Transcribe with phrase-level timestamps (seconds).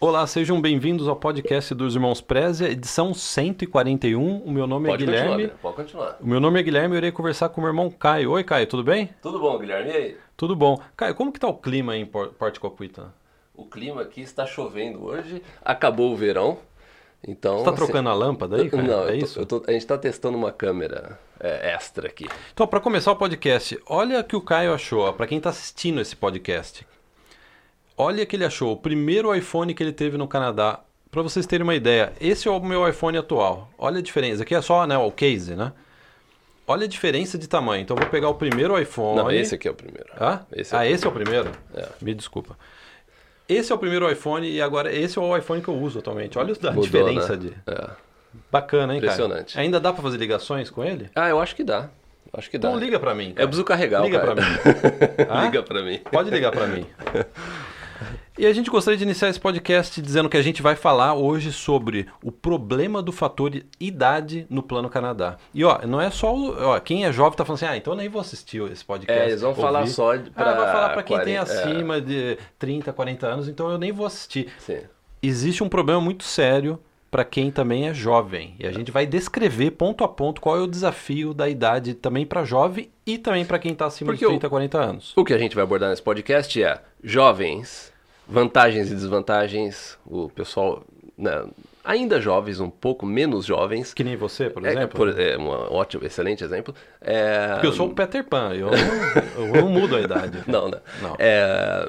[0.00, 4.38] Olá, sejam bem-vindos ao podcast dos Irmãos Prézia, edição 141.
[4.38, 5.30] O meu nome Pode é Guilherme.
[5.48, 6.16] continuar, pode continuar.
[6.20, 8.30] O meu nome é Guilherme e eu irei conversar com o meu irmão Caio.
[8.30, 9.10] Oi, Caio, tudo bem?
[9.20, 9.90] Tudo bom, Guilherme?
[9.90, 10.16] E aí?
[10.38, 10.80] Tudo bom.
[10.96, 13.12] Caio, como que tá o clima aí em Por- Porto Copuita?
[13.54, 16.56] O clima aqui está chovendo hoje, acabou o verão,
[17.22, 17.58] então...
[17.58, 18.82] Você tá assim, trocando a lâmpada aí, Caio?
[18.82, 19.44] Não, é tô- isso?
[19.46, 22.26] tô- a gente está testando uma câmera é, extra aqui.
[22.54, 26.00] Então, para começar o podcast, olha o que o Caio achou, para quem tá assistindo
[26.00, 26.86] esse podcast.
[28.00, 30.80] Olha que ele achou, o primeiro iPhone que ele teve no Canadá.
[31.10, 33.68] Para vocês terem uma ideia, esse é o meu iPhone atual.
[33.76, 34.42] Olha a diferença.
[34.42, 35.70] Aqui é só né, o case, né?
[36.66, 37.82] Olha a diferença de tamanho.
[37.82, 39.18] Então, eu vou pegar o primeiro iPhone.
[39.18, 40.08] Não, esse aqui é o primeiro.
[40.18, 40.40] Hã?
[40.50, 41.50] Esse é ah, o esse é o primeiro?
[41.74, 41.88] É.
[42.00, 42.56] Me desculpa.
[43.46, 46.38] Esse é o primeiro iPhone e agora esse é o iPhone que eu uso atualmente.
[46.38, 47.36] Olha a Mudou, diferença né?
[47.36, 47.52] de.
[47.66, 47.90] É.
[48.50, 49.12] Bacana, hein, cara?
[49.12, 49.60] Impressionante.
[49.60, 51.10] Ainda dá pra fazer ligações com ele?
[51.14, 51.90] Ah, eu acho que dá.
[52.32, 52.68] Acho que dá.
[52.68, 53.30] Então liga pra mim.
[53.30, 53.46] Eu cara.
[53.48, 54.48] preciso carregar Liga o pra cara.
[54.48, 54.56] mim.
[55.28, 55.44] Hã?
[55.44, 55.98] Liga pra mim.
[56.10, 56.86] Pode ligar pra mim.
[58.40, 61.52] E a gente gostaria de iniciar esse podcast dizendo que a gente vai falar hoje
[61.52, 65.36] sobre o problema do fator idade no Plano Canadá.
[65.52, 67.92] E ó, não é só o, ó, quem é jovem tá falando assim: "Ah, então
[67.92, 69.22] eu nem vou assistir esse podcast".
[69.22, 69.90] É, eles vão falar ouvir.
[69.92, 71.58] só de- Ah, vai falar pra quem tem 40, é.
[71.64, 74.48] acima de 30, 40 anos, então eu nem vou assistir.
[74.58, 74.78] Sim.
[75.22, 76.80] Existe um problema muito sério
[77.10, 78.54] para quem também é jovem.
[78.58, 82.24] E a gente vai descrever ponto a ponto qual é o desafio da idade também
[82.24, 85.12] para jovem e também para quem está acima Porque de o- 30, 40 anos.
[85.14, 87.89] O que a gente vai abordar nesse podcast é jovens,
[88.30, 90.82] vantagens e desvantagens, o pessoal
[91.18, 91.44] né,
[91.84, 93.92] ainda jovens, um pouco menos jovens.
[93.92, 94.96] Que nem você, por É, exemplo.
[94.96, 96.74] por- é um ótimo, excelente exemplo.
[97.00, 100.42] É, Porque eu sou o Peter Pan, eu não, eu não mudo a idade.
[100.46, 100.78] Não, né?
[101.02, 101.16] Não.
[101.18, 101.88] É,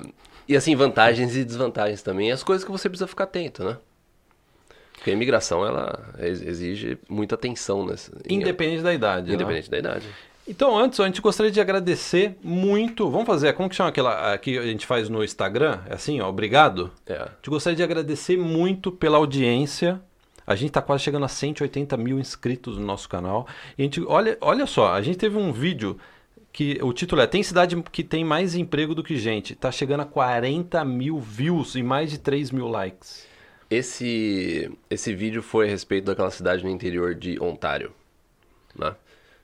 [0.49, 3.77] E assim, vantagens e desvantagens também, as coisas que você precisa ficar atento, né?
[4.93, 9.27] Porque a imigração, ela ex- exige muita atenção, nessa, Independente da idade.
[9.29, 9.33] né?
[9.35, 10.05] independente da idade.
[10.51, 13.09] Então, antes, a gente gostaria de agradecer muito.
[13.09, 15.79] Vamos fazer, como que chama aquela que a gente faz no Instagram?
[15.89, 16.91] É assim, ó, obrigado.
[17.07, 17.13] É.
[17.13, 20.01] A gente gostaria de agradecer muito pela audiência.
[20.45, 23.47] A gente está quase chegando a 180 mil inscritos no nosso canal.
[23.77, 25.97] E a gente, olha, olha só, a gente teve um vídeo
[26.51, 29.55] que o título é Tem cidade que tem mais emprego do que gente.
[29.55, 33.25] Tá chegando a 40 mil views e mais de 3 mil likes.
[33.69, 37.93] Esse, esse vídeo foi a respeito daquela cidade no interior de Ontário.
[38.77, 38.93] Né?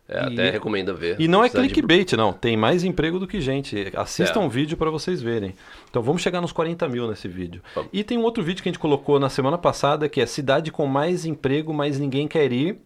[0.10, 1.18] É, E- até recomendo ver.
[1.20, 2.32] E não é Cidade de- clickbait, não.
[2.32, 3.92] Tem mais emprego do que gente.
[3.96, 4.46] Assistam É.
[4.46, 5.54] o vídeo para vocês verem.
[5.90, 7.62] Então vamos chegar nos 40 mil nesse vídeo.
[7.76, 7.90] Vamos.
[7.92, 10.72] E tem um outro vídeo que a gente colocou na semana passada, que é Cidade
[10.72, 12.78] com mais emprego, mas ninguém quer ir.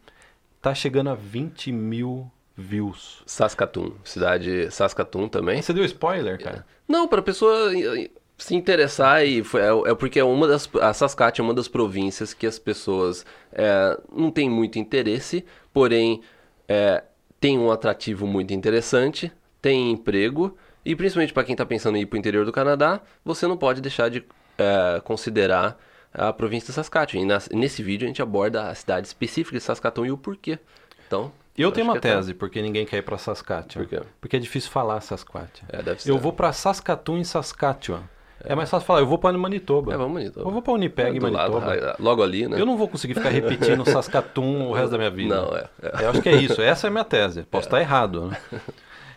[0.62, 3.24] Tá chegando a 20 mil views.
[3.26, 5.62] Saskatoon, cidade Saskatoon também.
[5.62, 6.66] Você deu spoiler, cara?
[6.88, 10.70] Não, para a pessoa eh, se interessar e foi, é, é porque é uma das
[10.82, 15.44] a Saskatchewan é uma das províncias que as pessoas é, não têm muito interesse,
[15.74, 16.22] porém
[16.68, 17.04] é,
[17.42, 19.30] tem um atrativo muito interessante,
[19.62, 23.02] tem emprego e principalmente para quem está pensando em ir para o interior do Canadá,
[23.26, 24.24] você não pode deixar de
[24.58, 25.78] é, considerar
[26.14, 27.24] a província de Saskatchewan.
[27.24, 30.60] E nas- nesse vídeo a gente aborda a cidade específica de Saskatoon e o porquê.
[31.08, 33.86] Então, Eu tenho uma é tese, porque ninguém quer ir pra Saskatchewan.
[33.86, 34.06] Por quê?
[34.22, 35.68] Porque é difícil falar Saskatchewan.
[35.70, 36.10] É, deve ser.
[36.12, 38.04] Eu vou pra Saskatoon em Saskatchewan.
[38.44, 38.56] É.
[38.56, 39.94] mais fácil falar, eu vou pra Manitoba.
[39.94, 40.48] É, vamos Manitoba.
[40.48, 41.96] Eu vou pra Winnipeg, É, do lado, Manitoba.
[42.00, 42.60] logo ali, né?
[42.60, 45.36] Eu não vou conseguir ficar repetindo Saskatoon o resto da minha vida.
[45.36, 46.04] Não, é, é.
[46.06, 46.62] Eu acho que é isso.
[46.62, 47.44] Essa é a minha tese.
[47.44, 48.38] Posso estar errado, né?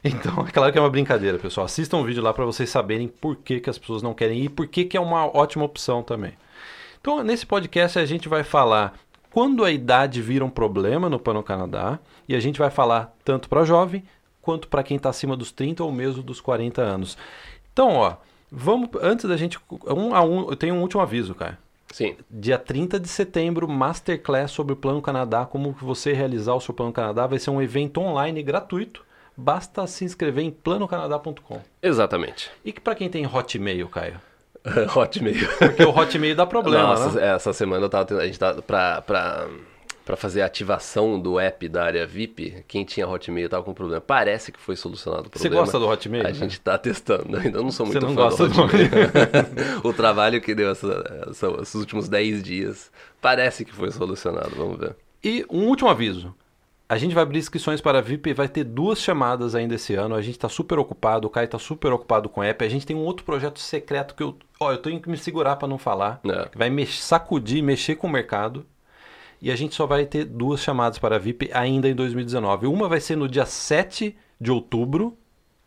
[0.07, 1.65] Então, é claro que é uma brincadeira, pessoal.
[1.65, 4.45] Assistam o vídeo lá para vocês saberem por que, que as pessoas não querem ir
[4.45, 6.35] e por que, que é uma ótima opção também.
[7.01, 8.93] Então, nesse podcast a gente vai falar
[9.31, 11.99] quando a idade vira um problema no Pano Canadá
[12.29, 14.05] e a gente vai falar tanto para jovem
[14.43, 17.17] quanto para quem está acima dos 30 ou mesmo dos 40 anos.
[17.73, 18.17] Então, ó,
[18.55, 21.59] vamos antes da gente um a um, eu tenho um último aviso, cara.
[21.93, 22.17] Sim.
[22.29, 26.93] Dia 30 de setembro, Masterclass sobre o Plano Canadá, como você realizar o seu Plano
[26.93, 27.27] Canadá.
[27.27, 29.05] Vai ser um evento online gratuito.
[29.37, 31.61] Basta se inscrever em planocanadá.com.
[31.83, 32.51] Exatamente.
[32.65, 34.21] E que para quem tem Hotmail, Caio?
[34.95, 35.49] Hotmail.
[35.59, 37.35] Porque o Hotmail dá problema, Nossa, né?
[37.35, 39.47] essa semana eu tava tendo, a gente tá pra, pra,
[40.05, 44.01] pra fazer a ativação do app da área VIP, quem tinha Hotmail tava com problema.
[44.01, 45.63] Parece que foi solucionado o Você problema.
[45.65, 46.27] gosta do Hotmail?
[46.27, 48.91] A gente tá testando, ainda não sou Você muito não fã gosta do do Hotmail.
[49.83, 52.91] o trabalho que deu essa- essa- esses últimos 10 dias,
[53.21, 54.95] parece que foi solucionado, vamos ver.
[55.23, 56.35] E um último aviso.
[56.87, 59.95] A gente vai abrir inscrições para a VIP e vai ter duas chamadas ainda esse
[59.95, 60.15] ano.
[60.15, 62.63] A gente está super ocupado, o Caio está super ocupado com a app.
[62.63, 65.57] A gente tem um outro projeto secreto que eu, ó, eu tenho que me segurar
[65.57, 66.21] para não falar.
[66.29, 66.47] É.
[66.55, 68.67] Vai mex- sacudir, mexer com o mercado.
[69.41, 72.67] E a gente só vai ter duas chamadas para a VIP ainda em 2019.
[72.67, 75.17] Uma vai ser no dia 7 de outubro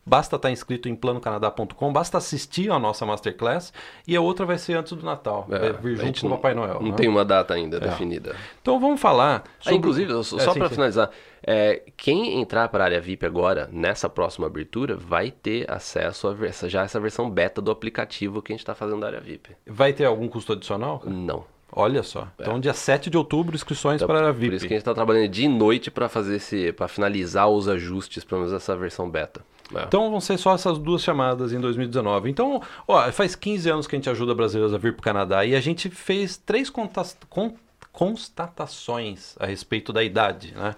[0.09, 3.73] basta estar inscrito em planocanadá.com, basta assistir a nossa Masterclass
[4.07, 6.79] e a outra vai ser antes do Natal, É, vai vir junto do Papai Noel.
[6.81, 6.95] Não né?
[6.95, 8.33] tem uma data ainda definida.
[8.61, 9.77] Então vamos falar Ah, sobre...
[9.79, 11.09] inclusive, só, É, só para finalizar,
[11.45, 16.33] é, quem entrar para a área VIP agora, nessa próxima abertura, vai ter acesso a
[16.33, 19.57] vers- já essa versão beta do aplicativo que a gente está fazendo da área VIP.
[19.65, 21.01] Vai ter algum custo adicional?
[21.05, 21.43] Não.
[21.71, 22.27] Olha só.
[22.39, 24.21] Então, dia 7 de outubro, inscrições para a É.
[24.29, 24.55] Então, Por VIP.
[24.55, 28.23] isso que a gente está trabalhando de noite para fazer esse, para finalizar os ajustes,
[28.23, 29.41] pelo menos essa versão beta.
[29.75, 29.83] É.
[29.83, 32.29] Então vão ser só essas duas chamadas em 2019.
[32.29, 35.45] Então, ó, faz 15 anos que a gente ajuda brasileiros a vir para o Canadá
[35.45, 37.53] e a gente fez três contas- con-
[37.91, 40.53] constatações a respeito da idade.
[40.55, 40.75] Né?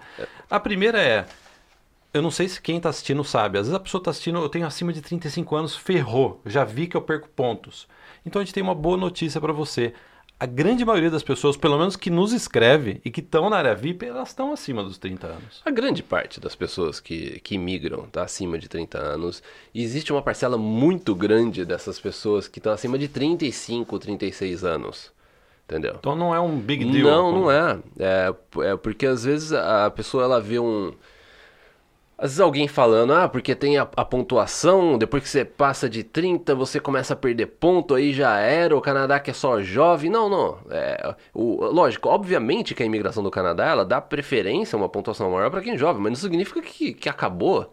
[0.50, 1.25] A primeira é.
[2.12, 3.59] Eu não sei se quem está assistindo sabe.
[3.59, 6.42] Às vezes a pessoa está assistindo, eu tenho acima de 35 anos, ferrou.
[6.45, 7.88] Já vi que eu perco pontos.
[8.25, 9.94] Então a gente tem uma boa notícia para você.
[10.39, 13.75] A grande maioria das pessoas, pelo menos que nos escreve e que estão na área
[13.75, 15.62] VIP, elas estão acima dos 30 anos.
[15.65, 19.44] A grande parte das pessoas que, que migram está acima de 30 anos.
[19.74, 25.12] E existe uma parcela muito grande dessas pessoas que estão acima de 35, 36 anos.
[25.65, 25.97] Entendeu?
[26.00, 27.09] Então não é um big deal.
[27.09, 27.77] Não, não é.
[28.00, 28.33] é.
[28.71, 30.94] É porque às vezes a pessoa ela vê um.
[32.21, 36.04] Às vezes alguém falando, ah, porque tem a, a pontuação, depois que você passa de
[36.04, 40.10] 30, você começa a perder ponto, aí já era, o Canadá que é só jovem.
[40.10, 40.57] Não, não.
[40.69, 45.50] É, o, lógico, obviamente que a imigração do Canadá, ela dá preferência, uma pontuação maior
[45.50, 47.71] para quem é jovem, mas não significa que, que acabou.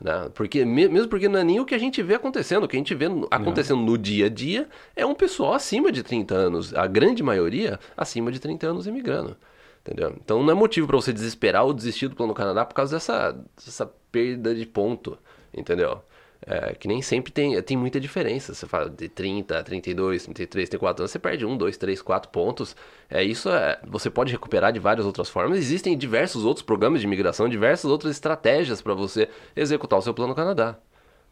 [0.00, 0.30] Né?
[0.34, 2.64] Porque, me- mesmo porque não é nem o que a gente vê acontecendo.
[2.64, 6.02] O que a gente vê acontecendo no dia a dia é um pessoal acima de
[6.02, 6.74] 30 anos.
[6.74, 9.36] A grande maioria acima de 30 anos imigrando.
[9.82, 10.14] Entendeu?
[10.22, 13.32] Então não é motivo para você desesperar ou desistir do plano Canadá por causa dessa,
[13.56, 15.18] dessa perda de ponto.
[15.54, 16.02] Entendeu?
[16.46, 18.54] É, que nem sempre tem, tem muita diferença.
[18.54, 22.74] Você fala de 30, 32, 33, 34 anos, você perde 1, 2, 3, 4 pontos.
[23.10, 25.58] É, isso é, você pode recuperar de várias outras formas.
[25.58, 30.34] Existem diversos outros programas de imigração, diversas outras estratégias para você executar o seu plano
[30.34, 30.78] Canadá.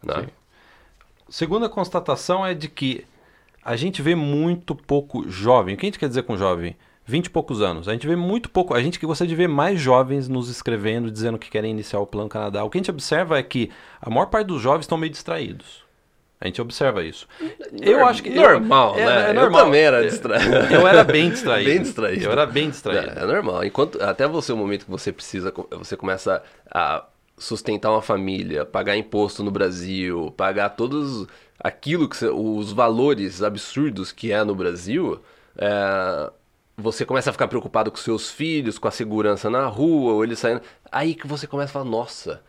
[0.02, 0.28] Né?
[1.28, 3.04] Segunda constatação é de que
[3.62, 5.74] a gente vê muito pouco jovem.
[5.74, 6.76] O que a gente quer dizer com jovem?
[7.08, 7.88] 20 e poucos anos.
[7.88, 8.74] A gente vê muito pouco.
[8.74, 12.06] A gente que gostaria de ver mais jovens nos escrevendo, dizendo que querem iniciar o
[12.06, 12.62] Plano Canadá.
[12.62, 13.70] O que a gente observa é que
[14.00, 15.82] a maior parte dos jovens estão meio distraídos.
[16.38, 17.26] A gente observa isso.
[17.80, 18.28] Eu acho que.
[18.28, 19.30] eu- Normal, é, né?
[19.30, 19.60] É normal.
[19.60, 20.54] Eu também era distraído.
[20.72, 21.68] Eu era bem distraído.
[21.70, 22.24] Bem distraído.
[22.26, 23.18] Eu era bem distraído.
[23.18, 23.64] É, é normal.
[23.64, 27.04] Enquanto até você o momento que você precisa, você começa a
[27.38, 31.26] sustentar uma família, pagar imposto no Brasil, pagar todos
[31.58, 35.20] aquilo que os valores absurdos que é no Brasil,
[35.56, 36.30] é,
[36.78, 40.38] você começa a ficar preocupado com seus filhos, com a segurança na rua, ou eles
[40.38, 40.62] saindo.
[40.90, 42.40] Aí que você começa a falar, nossa.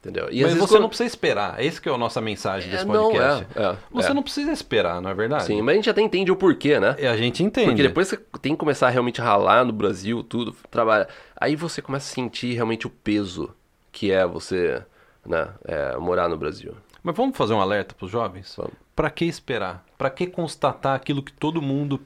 [0.00, 0.28] Entendeu?
[0.30, 1.64] E Mas você quando- não precisa esperar.
[1.64, 3.46] Essa que é a nossa mensagem desse É, não, podcast.
[3.56, 4.14] é, é, você é.
[4.14, 5.44] não precisa esperar, não é verdade?
[5.44, 6.94] Sim, mas a gente até entende o porquê, né?
[6.98, 7.68] E a gente entende.
[7.68, 11.08] Porque depois você tem que começar a realmente ralar no Brasil, tudo, trabalhar.
[11.34, 13.50] Aí você começa a sentir realmente o peso
[13.90, 14.82] que é você
[15.24, 16.74] né, é, morar no Brasil.
[17.04, 18.56] Mas vamos fazer um alerta para os jovens?
[18.96, 19.84] Para que esperar?
[19.98, 22.00] Para que constatar aquilo que todo mundo.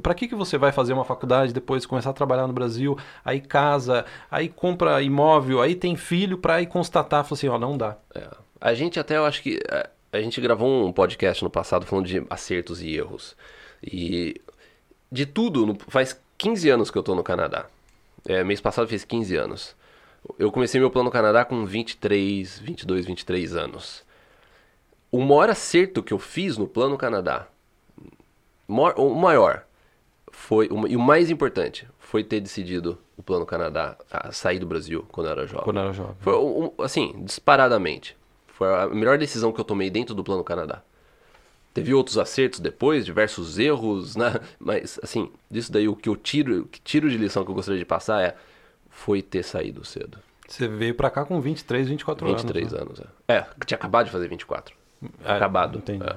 [0.00, 3.40] Para que, que você vai fazer uma faculdade depois começar a trabalhar no Brasil, aí
[3.40, 7.96] casa, aí compra imóvel, aí tem filho para ir constatar, falar assim, ó, não dá.
[8.14, 8.28] É.
[8.60, 9.58] A gente até, eu acho que.
[9.68, 13.36] é, A gente gravou um podcast no passado falando de acertos e erros.
[13.82, 14.40] E
[15.10, 17.66] de tudo, faz 15 anos que eu tô no Canadá.
[18.28, 19.74] É, mês passado fez 15 anos.
[20.38, 24.05] Eu comecei meu plano no Canadá com 23, 22, 23 anos.
[25.16, 27.46] O maior acerto que eu fiz no plano Canadá,
[28.68, 29.64] o maior,
[30.30, 33.96] foi, e o mais importante, foi ter decidido o plano Canadá
[34.30, 35.64] sair do Brasil quando eu era jovem.
[35.64, 36.16] Quando eu era jovem.
[36.20, 38.14] Foi, um- assim, disparadamente.
[38.48, 40.82] Foi a melhor decisão que eu tomei dentro do Plano Canadá.
[41.72, 44.34] Teve outros acertos depois, diversos erros, né?
[44.60, 47.54] Mas, assim, disso daí o que eu tiro, o que tiro de lição que eu
[47.54, 48.36] gostaria de passar é
[48.90, 50.18] foi ter saído cedo.
[50.46, 53.00] Você veio para cá com 23, 24 23 anos.
[53.00, 53.36] anos, é.
[53.38, 54.75] É, tinha acabado de fazer 24.
[55.24, 55.78] É, Acabado.
[55.78, 56.04] Entendi.
[56.04, 56.16] É.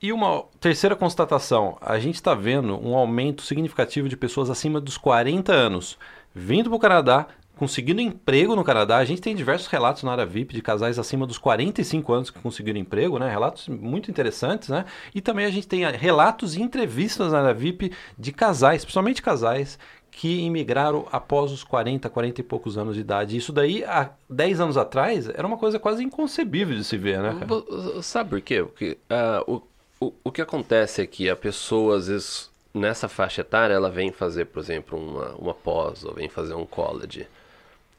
[0.00, 4.96] E uma terceira constatação: a gente está vendo um aumento significativo de pessoas acima dos
[4.96, 5.98] 40 anos
[6.34, 8.98] vindo para o Canadá, conseguindo emprego no Canadá.
[8.98, 12.38] A gente tem diversos relatos na área VIP de casais acima dos 45 anos que
[12.38, 13.30] conseguiram emprego, né?
[13.30, 14.84] Relatos muito interessantes, né?
[15.14, 19.22] E também a gente tem ah, relatos e entrevistas na área VIP de casais, principalmente
[19.22, 19.78] casais
[20.16, 23.36] que imigraram após os 40, 40 e poucos anos de idade.
[23.36, 27.36] Isso daí, há 10 anos atrás, era uma coisa quase inconcebível de se ver, né,
[27.38, 28.02] cara?
[28.02, 28.62] Sabe por quê?
[28.62, 29.60] Porque ah, o,
[30.00, 34.10] o, o que acontece é que a pessoa, às vezes, nessa faixa etária, ela vem
[34.10, 37.26] fazer, por exemplo, uma, uma pós ou vem fazer um college.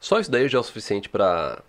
[0.02, 1.62] Só isso daí já é o suficiente para.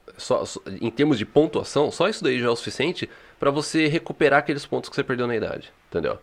[0.80, 4.64] Em termos de pontuação, só isso daí já é o suficiente para você recuperar aqueles
[4.64, 5.70] pontos que você perdeu na idade.
[5.90, 6.18] Entendeu?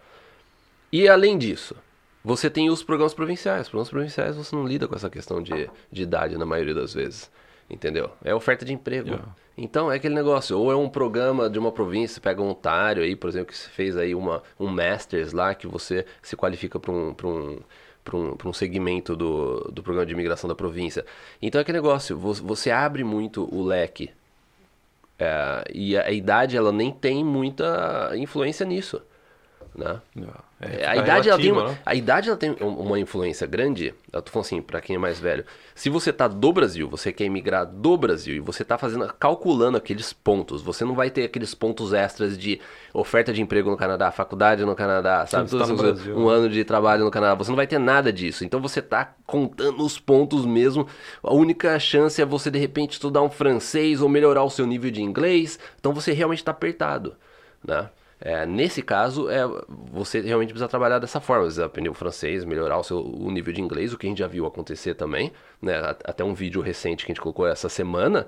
[0.91, 1.75] E além disso,
[2.25, 3.61] você tem os programas provinciais.
[3.61, 6.93] Os programas provinciais você não lida com essa questão de, de idade na maioria das
[6.93, 7.31] vezes.
[7.69, 8.11] Entendeu?
[8.23, 9.09] É oferta de emprego.
[9.09, 9.27] Yeah.
[9.57, 13.15] Então é aquele negócio, ou é um programa de uma província, pega um otário aí,
[13.15, 16.91] por exemplo, que você fez aí uma, um Masters lá, que você se qualifica para
[16.91, 17.59] um, pra um,
[18.03, 21.05] pra um, pra um segmento do, do programa de imigração da província.
[21.41, 24.11] Então é aquele negócio, vo- você abre muito o leque.
[25.17, 29.01] É, e a, a idade, ela nem tem muita influência nisso.
[29.77, 29.99] Né?
[30.61, 31.79] É, É, a, idade, ela tem, relativa, uma- né?
[31.85, 33.93] a idade ela tem um- uma influência grande.
[34.13, 35.43] Eu tô falando assim, pra quem é mais velho.
[35.75, 39.77] Se você tá do Brasil, você quer emigrar do Brasil e você tá fazendo, calculando
[39.77, 42.61] aqueles pontos, você não vai ter aqueles pontos extras de
[42.93, 45.49] oferta de emprego no Canadá, faculdade no Canadá, sabe?
[45.49, 46.33] Tudo no Brasil, um né?
[46.35, 47.35] ano de trabalho no Canadá.
[47.35, 48.45] Você não vai ter nada disso.
[48.45, 50.87] Então você tá contando os pontos mesmo.
[51.21, 54.89] A única chance é você de repente estudar um francês ou melhorar o seu nível
[54.89, 55.59] de inglês.
[55.77, 57.13] Então você realmente tá apertado,
[57.67, 57.89] né?
[58.19, 59.41] É, nesse caso, é,
[59.91, 63.53] você realmente precisa trabalhar dessa forma, precisa aprender o francês, melhorar o seu o nível
[63.53, 65.31] de inglês, o que a gente já viu acontecer também,
[65.61, 65.75] né?
[66.03, 68.27] Até um vídeo recente que a gente colocou essa semana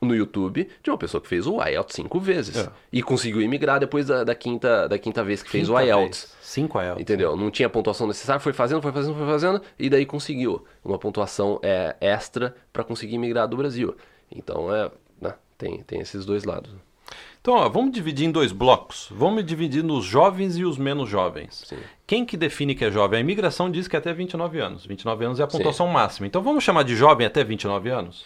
[0.00, 2.70] no YouTube de uma pessoa que fez o IELTS cinco vezes É.
[2.92, 6.20] e conseguiu imigrar depois da, da quinta, da quinta vez que fez o IELTS.
[6.20, 6.36] vez.
[6.40, 7.00] Cinco IELTS.
[7.02, 7.36] Entendeu?
[7.36, 11.58] Não tinha pontuação necessária, foi fazendo, foi fazendo, foi fazendo, e daí conseguiu uma pontuação
[11.62, 13.96] é, extra para conseguir migrar do Brasil.
[14.30, 14.88] Então, é,
[15.20, 16.70] né, tem, tem esses dois lados.
[17.40, 19.08] Então, ó, vamos dividir em dois blocos.
[19.10, 21.62] Vamos dividir nos jovens e os menos jovens.
[21.66, 21.78] Sim.
[22.06, 23.18] Quem que define que é jovem?
[23.18, 24.84] A imigração diz que é até 29 anos.
[24.84, 25.56] 29 anos é a Sim.
[25.58, 26.26] pontuação máxima.
[26.26, 28.24] Então, vamos chamar de jovem até 29 anos?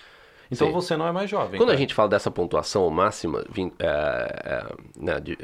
[0.50, 0.72] Então, Sim.
[0.72, 1.58] você não é mais jovem.
[1.58, 1.78] Quando a cara.
[1.78, 5.38] gente fala dessa pontuação máxima, vim- é, é, né, de-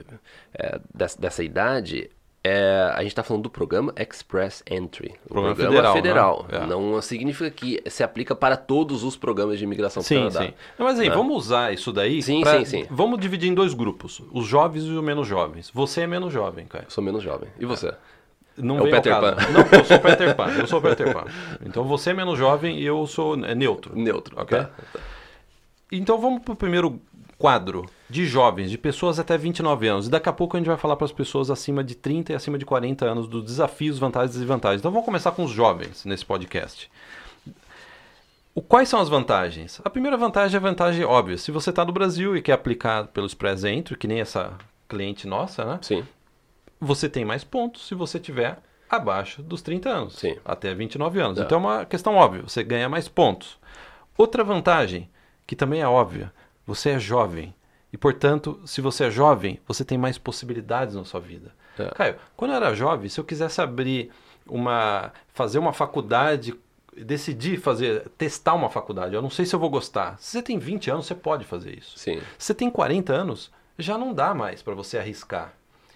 [0.54, 2.10] é, dessa, dessa idade,
[2.50, 5.14] é, a gente está falando do programa Express Entry.
[5.26, 6.46] O Programa programa federal, federal.
[6.50, 6.64] né?
[6.64, 6.66] É.
[6.66, 10.40] Não significa que se aplica para todos os programas de imigração Sim, Canadá.
[10.46, 10.54] sim.
[10.78, 11.14] Não, mas aí, Né?
[11.14, 12.86] vamos usar isso daí Sim, pra- sim, sim.
[12.90, 14.22] Vamos dividir em dois grupos.
[14.32, 15.70] Os jovens e os menos jovens.
[15.74, 16.84] Você é menos jovem, cara.
[16.86, 17.48] Eu sou menos jovem.
[17.58, 17.92] E você?
[18.56, 19.20] Não É o Peter.
[19.20, 19.36] Pan.
[19.52, 20.50] Não, eu sou Peter Pan.
[20.58, 21.24] Eu sou Peter Pan.
[21.64, 23.96] Então, você é menos jovem e eu sou é, neutro.
[23.96, 24.34] Neutro.
[24.40, 24.58] Ok?
[24.58, 24.70] Tá.
[25.92, 27.00] Então vamos para o primeiro
[27.38, 30.08] quadro de jovens, de pessoas até 29 anos.
[30.08, 32.34] E daqui a pouco a gente vai falar para as pessoas acima de 30 e
[32.34, 34.80] acima de 40 anos dos desafios, vantagens e desvantagens.
[34.80, 36.90] Então vamos começar com os jovens nesse podcast.
[38.54, 39.80] O, quais são as vantagens?
[39.84, 41.38] A primeira vantagem é a vantagem óbvia.
[41.38, 45.28] Se você está no Brasil e quer aplicar pelo Express Entry, que nem essa cliente
[45.28, 45.78] nossa, né?
[45.80, 46.04] Sim.
[46.80, 48.58] Você tem mais pontos se você tiver
[48.90, 50.36] abaixo dos 30 anos, Sim.
[50.44, 51.38] até 29 anos.
[51.38, 51.44] Tá.
[51.44, 53.58] Então é uma questão óbvia, você ganha mais pontos.
[54.16, 55.08] Outra vantagem,
[55.46, 56.32] que também é óbvia,
[56.68, 57.54] você é jovem.
[57.90, 61.54] E, portanto, se você é jovem, você tem mais possibilidades na sua vida.
[61.78, 61.86] É.
[61.94, 64.10] Caio, quando eu era jovem, se eu quisesse abrir
[64.46, 65.10] uma.
[65.32, 66.54] fazer uma faculdade,
[66.94, 70.18] decidir fazer, testar uma faculdade, eu não sei se eu vou gostar.
[70.18, 71.98] Se você tem 20 anos, você pode fazer isso.
[71.98, 72.20] Sim.
[72.36, 75.54] Se você tem 40 anos, já não dá mais para você arriscar.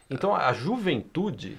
[0.09, 1.59] Então a juventude,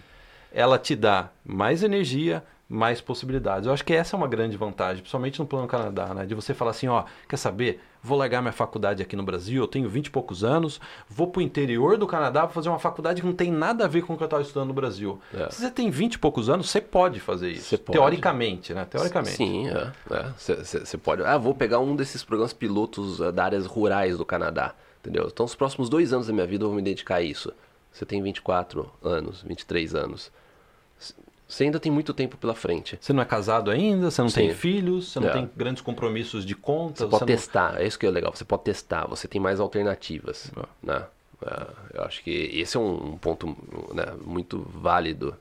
[0.52, 3.68] ela te dá mais energia, mais possibilidades.
[3.68, 6.26] Eu acho que essa é uma grande vantagem, principalmente no plano Canadá, né?
[6.26, 7.80] De você falar assim, ó, quer saber?
[8.04, 11.42] Vou largar minha faculdade aqui no Brasil, eu tenho 20 e poucos anos, vou pro
[11.42, 14.18] interior do Canadá para fazer uma faculdade que não tem nada a ver com o
[14.18, 15.22] que eu estava estudando no Brasil.
[15.34, 15.50] É.
[15.50, 17.64] Se você tem 20 e poucos anos, você pode fazer isso.
[17.64, 17.98] Você pode.
[17.98, 18.84] Teoricamente, né?
[18.84, 19.38] Teoricamente.
[19.38, 19.68] Sim,
[20.36, 21.24] Você pode.
[21.24, 24.76] Ah, vou pegar um desses programas pilotos ah, da áreas rurais do Canadá.
[25.00, 25.30] Entendeu?
[25.32, 27.54] Então, os próximos dois anos da minha vida eu vou me dedicar a isso.
[27.92, 30.32] Você tem 24 anos, 23 anos.
[31.54, 32.98] Você ainda tem muito tempo pela frente.
[33.00, 34.56] Você não é casado ainda, você não tem Sim.
[34.56, 35.34] filhos, você não É.
[35.34, 37.06] tem grandes compromissos de conta.
[37.06, 38.34] Você pode testar, é isso que é legal.
[38.36, 40.52] Você pode testar, você tem mais alternativas.
[40.58, 40.66] É.
[40.82, 41.04] Né?
[41.46, 43.56] É, eu acho que esse é um, ponto
[43.94, 45.36] né, muito válido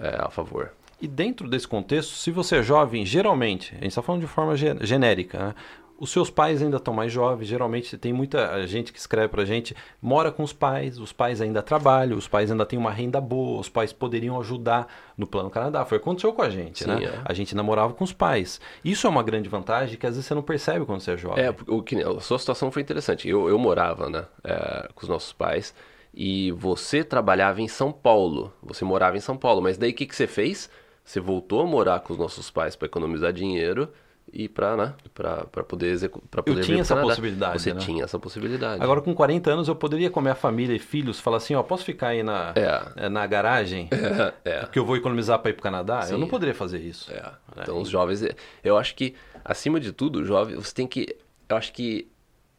[0.00, 0.72] é, a favor.
[1.02, 4.56] E dentro desse contexto, se você é jovem, geralmente, a gente está falando de forma
[4.56, 5.54] ge- genérica, né?
[5.98, 9.74] Os seus pais ainda estão mais jovens, geralmente tem muita gente que escreve pra gente,
[10.00, 13.60] mora com os pais, os pais ainda trabalham, os pais ainda têm uma renda boa,
[13.60, 14.86] os pais poderiam ajudar
[15.16, 15.84] no Plano Canadá.
[15.84, 17.04] Foi o que aconteceu com a gente, Sim, né?
[17.04, 17.20] é.
[17.24, 18.60] A gente namorava com os pais.
[18.84, 21.44] Isso é uma grande vantagem que às vezes você não percebe quando você é jovem.
[21.44, 23.28] É, o que, a sua situação foi interessante.
[23.28, 25.74] Eu, eu morava né, é, com os nossos pais
[26.14, 28.52] e você trabalhava em São Paulo.
[28.62, 30.70] Você morava em São Paulo, mas daí o que, que você fez?
[31.04, 33.88] Você voltou a morar com os nossos pais para economizar dinheiro
[34.32, 37.08] e para né, pra, pra poder, execu pra poder vir tinha essa Canadá.
[37.08, 37.80] possibilidade, Você né?
[37.80, 38.82] tinha essa possibilidade.
[38.82, 41.62] Agora, com 40 anos, eu poderia com a minha família e filhos falar assim, ó,
[41.62, 42.82] posso ficar aí na, É.
[43.04, 43.88] eh, na garagem,
[44.44, 44.66] é.
[44.70, 46.00] que eu vou economizar para ir pro Canadá?
[46.02, 46.18] Eu Sim.
[46.18, 47.12] não poderia fazer isso.
[47.12, 47.32] É.
[47.60, 48.22] Então, os jovens,
[48.62, 51.16] eu acho que, acima de tudo, jovem, você tem que,
[51.48, 52.08] eu acho que,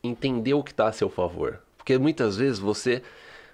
[0.04, 1.60] entender o que está a seu favor.
[1.78, 3.02] Porque muitas vezes você,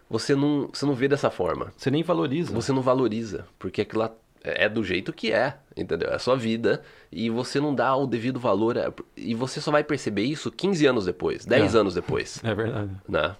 [0.10, 1.74] você, não, você não vê dessa forma.
[1.76, 2.54] Você nem valoriza.
[2.54, 4.12] Você não valoriza, porque aquilo lá
[4.46, 6.10] é do jeito que é, entendeu?
[6.10, 8.78] É a sua vida e você não dá o devido valor.
[8.78, 11.78] é- E você só vai perceber isso 15 anos depois, 10 É.
[11.80, 12.92] anos depois, É verdade.
[13.08, 13.36] né?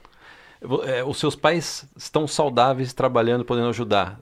[0.86, 4.20] É, os seus pais estão saudáveis, trabalhando, podendo ajudar.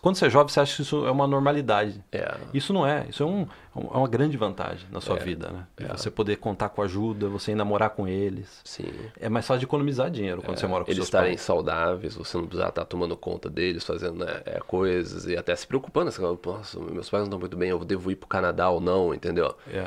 [0.00, 2.02] Quando você é jovem, você acha que isso é uma normalidade.
[2.10, 2.34] É.
[2.52, 3.06] Isso não é.
[3.08, 3.42] Isso é, um,
[3.76, 5.20] é uma grande vantagem na sua É.
[5.20, 5.66] vida, né?
[5.76, 5.88] É.
[5.96, 8.60] Você poder contar com ajuda, você ir namorar com eles.
[8.64, 8.86] Sim.
[9.20, 12.36] É mais fácil de economizar dinheiro quando você mora com Eles seus estarem saudáveis, você
[12.38, 16.10] não precisar estar tomando conta deles, fazendo né, é, coisas e até se preocupando.
[16.10, 18.80] Você fala, Nossa, meus pais não estão muito bem, eu devo ir pro Canadá ou
[18.80, 19.54] não, entendeu?
[19.72, 19.86] É.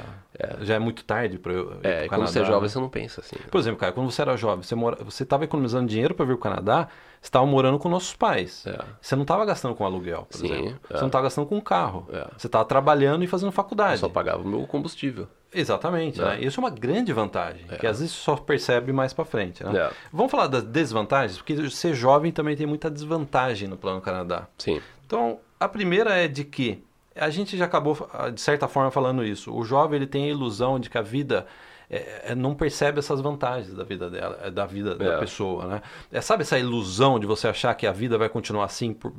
[0.62, 2.62] Já é muito tarde para eu ir É, pro e quando você é Canadá, jovem,
[2.62, 2.70] né?
[2.70, 3.36] você não pensa assim.
[3.50, 6.34] Por exemplo, cara, quando você era jovem, você mora, você estava economizando dinheiro para vir
[6.38, 6.88] pro Canadá,
[7.22, 8.66] você estava morando com nossos pais.
[8.66, 8.78] É.
[9.02, 10.80] Você não estava gastando com aluguel, por Sim, exemplo.
[10.90, 10.94] é.
[10.94, 12.08] Você não estava gastando com carro.
[12.12, 12.28] É.
[12.38, 14.00] Você estava trabalhando e fazendo Eu faculdade.
[14.00, 15.28] só pagava o meu combustível.
[15.54, 16.26] Exatamente, É.
[16.26, 16.42] né?
[16.42, 19.78] Isso é uma grande vantagem, que às vezes só percebe mais pra frente, né?
[19.80, 19.92] É.
[20.14, 24.48] Vamos falar das desvantagens, porque ser jovem também tem muita desvantagem no Plano Canadá.
[24.58, 24.80] Sim.
[25.06, 26.84] Então, a primeira é de que
[27.16, 27.98] a gente já acabou
[28.34, 29.54] de certa forma falando isso.
[29.54, 31.46] O jovem ele tem a ilusão de que a vida
[31.90, 35.18] é, é, não percebe essas vantagens da vida dela, é, da vida da É.
[35.20, 35.82] pessoa, né?
[36.12, 39.12] É, sabe essa ilusão de você achar que a vida vai continuar assim por,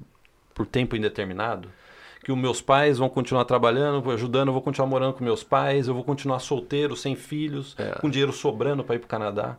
[0.54, 1.68] por tempo indeterminado?
[2.22, 5.88] Que os meus pais vão continuar trabalhando, ajudando, eu vou continuar morando com meus pais,
[5.88, 7.92] eu vou continuar solteiro, sem filhos, É.
[7.98, 9.56] com dinheiro sobrando para ir para o Canadá.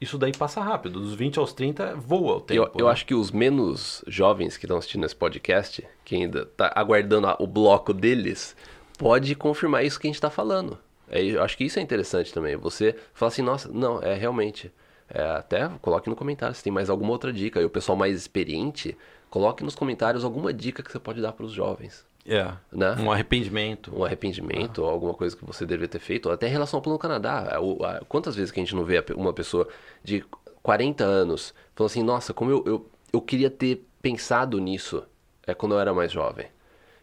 [0.00, 2.60] Isso daí passa rápido, dos 20 aos 30 voa o tempo.
[2.74, 2.92] Eu, eu né?
[2.92, 7.46] acho que os menos jovens que estão assistindo esse podcast, que ainda tá aguardando o
[7.46, 8.54] bloco deles,
[8.98, 10.76] pode confirmar isso que a gente está falando.
[11.08, 12.56] É, eu acho que isso é interessante também.
[12.56, 14.72] Você fala assim, nossa, não, é realmente.
[15.08, 17.60] É, até coloque no comentário se tem mais alguma outra dica.
[17.60, 18.96] E o pessoal mais experiente,
[19.30, 22.06] coloque nos comentários alguma dica que você pode dar para os jovens.
[22.26, 22.96] É, Né?
[23.00, 23.94] um arrependimento.
[23.94, 26.98] Um arrependimento, ou alguma coisa que você deveria ter feito, até em relação ao Plano
[26.98, 27.48] Canadá.
[27.50, 29.68] É, Quantas vezes que a gente não vê uma pessoa
[30.02, 30.24] de
[30.62, 35.04] 40 anos falando assim, nossa, como eu, eu, eu queria ter pensado nisso
[35.46, 36.46] é, quando eu era mais jovem.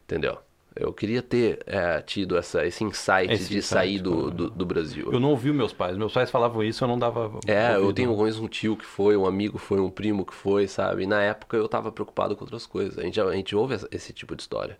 [0.03, 0.39] Entendeu?
[0.73, 4.31] Eu queria ter é, tido essa, esse insight Esse de insight, sair do, né?
[4.33, 5.09] do, do Brasil.
[5.11, 5.97] Eu não ouvi meus pais.
[5.97, 7.39] Meus pais falavam isso, eu não dava.
[7.45, 7.95] É, eu ouvido.
[7.95, 11.03] tenho talvez um tio que foi, um amigo que foi, um primo que foi, sabe?
[11.03, 12.97] E na época eu tava preocupado com outras coisas.
[12.97, 14.77] A gente, a gente ouve esse tipo de história.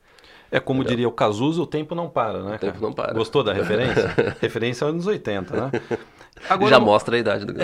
[0.50, 2.56] É como diria o Cazuza, o tempo não para, né?
[2.56, 2.86] O tempo cara?
[2.86, 3.14] não para.
[3.14, 4.14] Gostou da referência?
[4.42, 5.72] referência anos 80, né?
[6.70, 7.54] Já mostra a idade do.
[7.54, 7.62] Bom,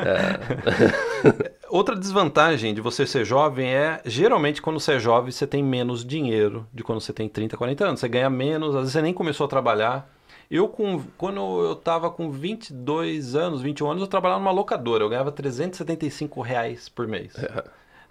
[0.00, 5.62] é, Outra desvantagem de você ser jovem é, geralmente, quando você é jovem, você tem
[5.62, 8.00] menos dinheiro de quando você tem 30, 40 anos.
[8.00, 10.08] Você ganha menos, às vezes você nem começou a trabalhar.
[10.48, 15.02] Eu, com, quando eu tava com 22 anos, 21 anos, eu trabalhava numa locadora.
[15.02, 17.34] Eu ganhava 375 reais por mês.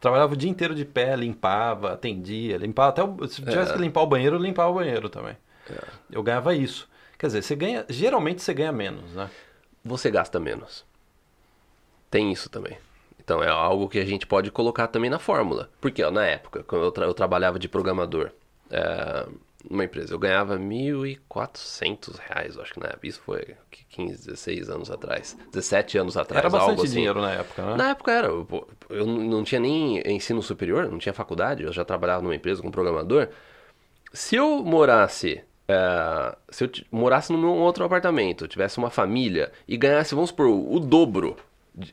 [0.02, 4.02] Trabalhava o dia inteiro de pé, limpava, atendia, limpava até o, se tivesse que limpar
[4.02, 5.38] o banheiro, eu limpava o banheiro também.
[6.12, 6.88] Eu ganhava isso.
[7.18, 9.30] Quer dizer, você ganha, geralmente você ganha menos, né?
[9.86, 10.84] Você gasta menos.
[12.10, 12.78] Tem isso também.
[13.20, 15.70] Então é algo que a gente pode colocar também na fórmula.
[15.82, 18.32] Porque ó, na época, quando eu, tra- eu trabalhava de programador
[18.70, 19.26] é,
[19.70, 23.08] numa empresa, eu ganhava 1.400 reais, eu acho que na época.
[23.08, 23.56] Isso foi
[23.90, 25.36] 15, 16 anos atrás.
[25.52, 26.94] 17 anos atrás, Era bastante algo assim.
[26.94, 27.76] dinheiro na época, né?
[27.76, 28.28] Na época era.
[28.28, 32.36] Eu, eu não não tinha nem ensino superior, não tinha faculdade, eu já trabalhava numa
[32.36, 33.30] empresa como programador.
[34.14, 35.44] Se eu morasse.
[35.68, 40.80] É, se eu morasse num outro apartamento, tivesse uma família e ganhasse, vamos supor, o
[40.80, 41.36] dobro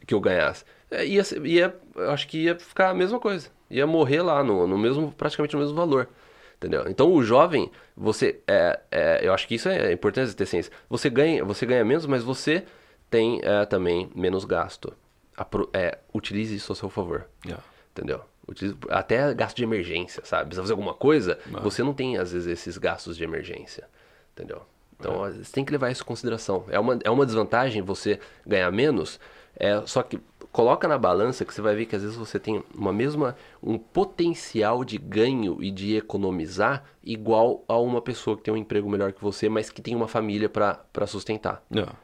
[0.06, 1.74] que eu ganhasse, é, ia, ia,
[2.10, 3.50] acho que ia ficar a mesma coisa.
[3.70, 6.08] Ia morrer lá no, no mesmo, praticamente no mesmo valor.
[6.56, 6.84] Entendeu?
[6.88, 8.40] Então o jovem, você.
[8.46, 10.70] É, é, eu acho que isso é importante de ter ciência.
[10.88, 12.64] Você ganha, você ganha menos, mas você
[13.10, 14.92] tem é, também menos gasto.
[15.36, 17.26] Apro- é, utilize isso a seu favor.
[17.44, 17.64] Yeah.
[17.90, 18.20] Entendeu?
[18.46, 20.46] Utilize, até gasto de emergência, sabe?
[20.46, 23.88] Precisa fazer alguma coisa, você não tem, às vezes, esses gastos de emergência.
[24.32, 24.62] Entendeu?
[24.98, 26.64] Então, você tem que levar isso em consideração.
[26.68, 29.18] É uma, é uma desvantagem você ganhar menos,
[29.56, 30.20] é, só que
[30.52, 33.78] coloca na balança que você vai ver que às vezes você tem uma mesma um
[33.78, 39.12] potencial de ganho e de economizar igual a uma pessoa que tem um emprego melhor
[39.12, 41.62] que você, mas que tem uma família para sustentar.
[41.72, 41.94] Yeah.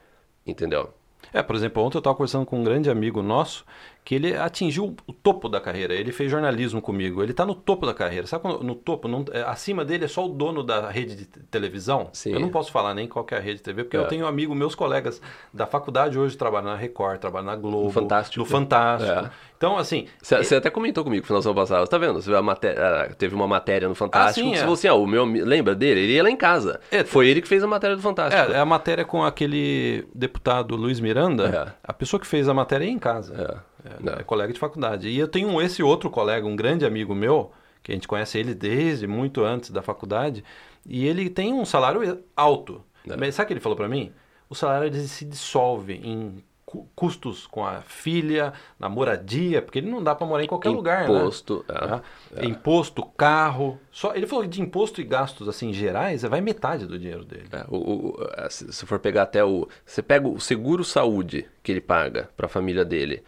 [0.45, 0.91] Entendeu?
[1.31, 3.65] É, por exemplo, ontem eu estava conversando com um grande amigo nosso
[4.03, 5.93] que ele atingiu o topo da carreira.
[5.93, 7.21] Ele fez jornalismo comigo.
[7.21, 8.25] Ele está no topo da carreira.
[8.25, 9.07] Sabe quando no topo?
[9.07, 12.09] Não, é, acima dele é só o dono da rede de te- televisão?
[12.11, 12.31] Sim.
[12.33, 13.99] Eu não posso falar nem qual é a rede de TV, porque É.
[13.99, 15.21] eu tenho amigo, meus colegas
[15.53, 18.39] da faculdade hoje trabalham na Record, trabalham na Globo, No Fantástico.
[18.39, 19.11] no Fantástico.
[19.11, 19.29] É.
[19.57, 22.21] Então, assim, Você você até comentou comigo no final do ano passado, tá vendo?
[22.21, 24.29] Você matéria, ah, teve uma matéria no Fantástico.
[24.39, 24.57] Ah, sim, que é.
[24.57, 25.99] você falou assim, ó, o meu, lembra dele?
[25.99, 26.79] Ele ia lá em casa.
[26.89, 27.03] É.
[27.03, 28.53] Foi ele que fez a matéria do Fantástico.
[28.53, 31.75] é, é a matéria com aquele deputado Luiz Miranda.
[31.75, 31.79] É.
[31.83, 33.35] A pessoa que fez a matéria é em casa.
[33.65, 33.68] É.
[33.83, 35.07] É, é colega de faculdade.
[35.09, 38.53] E eu tenho esse outro colega, um grande amigo meu, que a gente conhece ele
[38.53, 40.43] desde muito antes da faculdade,
[40.85, 42.83] e ele tem um salário alto.
[43.09, 43.15] É.
[43.15, 44.11] Mas sabe o que ele falou pra mim?
[44.49, 50.03] O salário se dissolve em cu- custos com a filha, na moradia, porque ele não
[50.03, 51.15] dá pra morar em qualquer lugar, né?
[51.19, 51.73] Imposto, é.
[51.73, 52.01] Tá?
[52.43, 53.79] Imposto, carro.
[53.91, 57.47] Só, ele falou que de imposto e gastos assim gerais, vai metade do dinheiro dele.
[57.51, 57.77] É, o,
[58.09, 58.17] o-
[58.49, 59.67] se se for pegar até o.
[59.85, 63.23] Você pega o seguro saúde que ele paga para a família dele.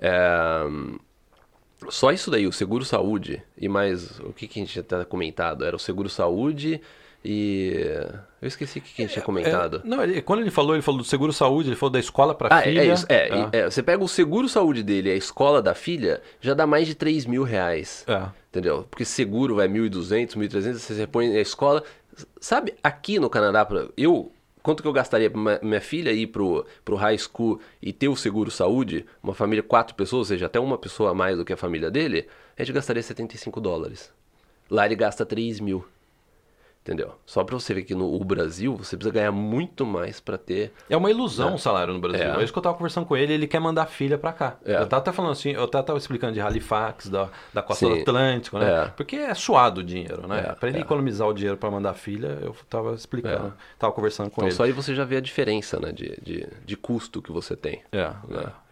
[0.00, 0.60] É,
[1.88, 5.64] Só isso daí, o seguro saúde e mais o que, que a gente tinha comentado?
[5.64, 6.80] Era o seguro saúde
[7.24, 7.72] e
[8.40, 9.82] eu esqueci o que, a gente tinha comentado.
[9.84, 12.34] É, não, ele- quando ele falou, ele falou do seguro saúde, ele falou da escola
[12.34, 12.80] para Ah, é, filha.
[12.80, 13.06] é isso.
[13.08, 13.28] É, É.
[13.52, 16.66] e- é, você pega o seguro saúde dele e a escola da filha, já dá
[16.66, 18.04] mais de 3 mil reais.
[18.08, 18.26] É.
[18.50, 18.86] Entendeu?
[18.90, 21.82] Porque seguro vai 1.200, 1.300, você põe na escola.
[22.40, 24.32] Sabe, aqui no Canadá, eu.
[24.66, 28.16] Quanto que eu gastaria minha- minha filha ir pro, pro high school e ter o
[28.16, 31.52] seguro saúde, uma família quatro pessoas, ou seja, até uma pessoa a mais do que
[31.52, 32.26] a família dele,
[32.58, 34.12] a gente gastaria 75 dólares.
[34.68, 35.84] Lá ele gasta 3 mil.
[36.86, 37.16] Entendeu?
[37.26, 40.72] Só pra você ver que no Brasil você precisa ganhar muito mais pra ter.
[40.88, 42.22] É uma ilusão o salário no Brasil.
[42.22, 42.40] É.
[42.40, 42.44] É.
[42.44, 44.56] isso que eu tava conversando com ele, ele quer mandar a filha pra cá.
[44.64, 44.76] É.
[44.76, 47.94] Eu tava até falando assim, eu tava, tava explicando de Halifax, da, da costa do
[47.96, 48.02] Sim.
[48.02, 48.84] Atlântico, né?
[48.84, 48.86] É.
[48.96, 50.46] Porque é suado o dinheiro, né?
[50.50, 50.80] É, Pra ele é.
[50.82, 53.52] economizar o dinheiro pra mandar a filha, eu tava explicando.
[53.76, 54.54] Tava conversando com Então ele.
[54.54, 55.90] só aí você já vê a diferença, né?
[55.90, 57.82] De, de, de custo que você tem.
[57.90, 58.12] É, é.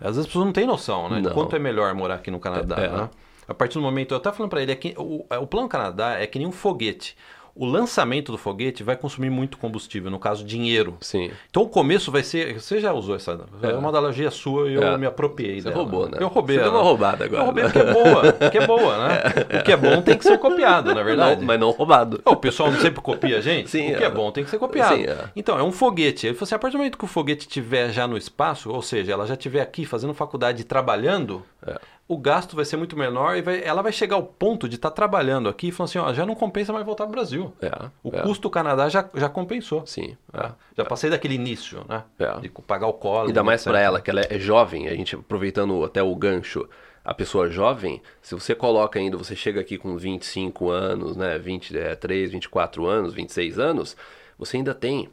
[0.00, 1.16] Às vezes as pessoas não têm noção, né?
[1.16, 1.32] De Não.
[1.32, 2.88] quanto é melhor morar aqui no Canadá, É.
[2.88, 3.10] né?
[3.46, 6.12] A partir do momento, eu até falando pra ele, é que o, o plano Canadá
[6.18, 7.14] é que nem um foguete.
[7.56, 10.96] O lançamento do foguete vai consumir muito combustível, no caso, dinheiro.
[11.00, 11.30] Sim.
[11.48, 12.60] Então o começo vai ser.
[12.60, 13.38] Você já usou essa.
[13.62, 14.98] É uma analogia sua e eu É.
[14.98, 15.76] me apropriei Você dela.
[15.82, 16.18] roubou, né?
[16.20, 16.56] Eu roubei.
[16.56, 16.78] Você deu ela.
[16.80, 17.70] uma roubada agora, Eu roubei né?
[17.70, 18.32] porque é boa.
[18.32, 19.20] Porque é boa, né?
[19.60, 21.40] O que é bom tem que ser copiado, na verdade.
[21.40, 22.20] Não, mas não roubado.
[22.24, 23.70] O pessoal não sempre copia a gente?
[23.70, 24.06] Sim, o que é.
[24.06, 24.10] é.
[24.10, 24.96] bom tem que ser copiado.
[24.96, 25.16] Sim, é.
[25.36, 26.26] Então, é um foguete.
[26.26, 28.82] Ele falou assim: a partir do momento que o foguete estiver já no espaço, ou
[28.82, 31.78] seja, ela já estiver aqui fazendo faculdade e trabalhando, É.
[32.06, 34.90] o gasto vai ser muito menor e vai- ela vai chegar ao ponto de estar
[34.90, 37.52] trabalhando aqui e falando assim: ó, já não compensa mais voltar para o Brasil.
[37.62, 37.70] É,
[38.02, 38.20] O é.
[38.22, 39.86] custo do Canadá já, já compensou.
[39.86, 40.16] Sim.
[40.32, 40.50] É.
[40.76, 42.04] Já passei daquele início, né?
[42.18, 42.40] É.
[42.40, 43.28] De pagar o colo.
[43.28, 43.70] Ainda mais etc.
[43.72, 46.68] pra ela, que ela é jovem, a gente aproveitando até o gancho,
[47.04, 52.30] a pessoa jovem, se você coloca ainda, você chega aqui com 25 anos, né, 23,
[52.30, 53.96] 24 anos, 26 anos,
[54.38, 55.08] você ainda tem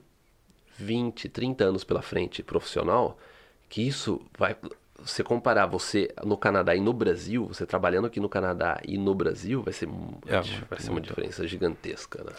[0.78, 3.18] 20, 30 anos pela frente profissional,
[3.70, 4.56] que isso vai
[5.06, 9.14] você comparar você no Canadá e no Brasil, você trabalhando aqui no Canadá e no
[9.16, 9.88] Brasil, vai ser,
[10.28, 11.08] É, vai ser uma muito.
[11.08, 12.32] diferença gigantesca, né?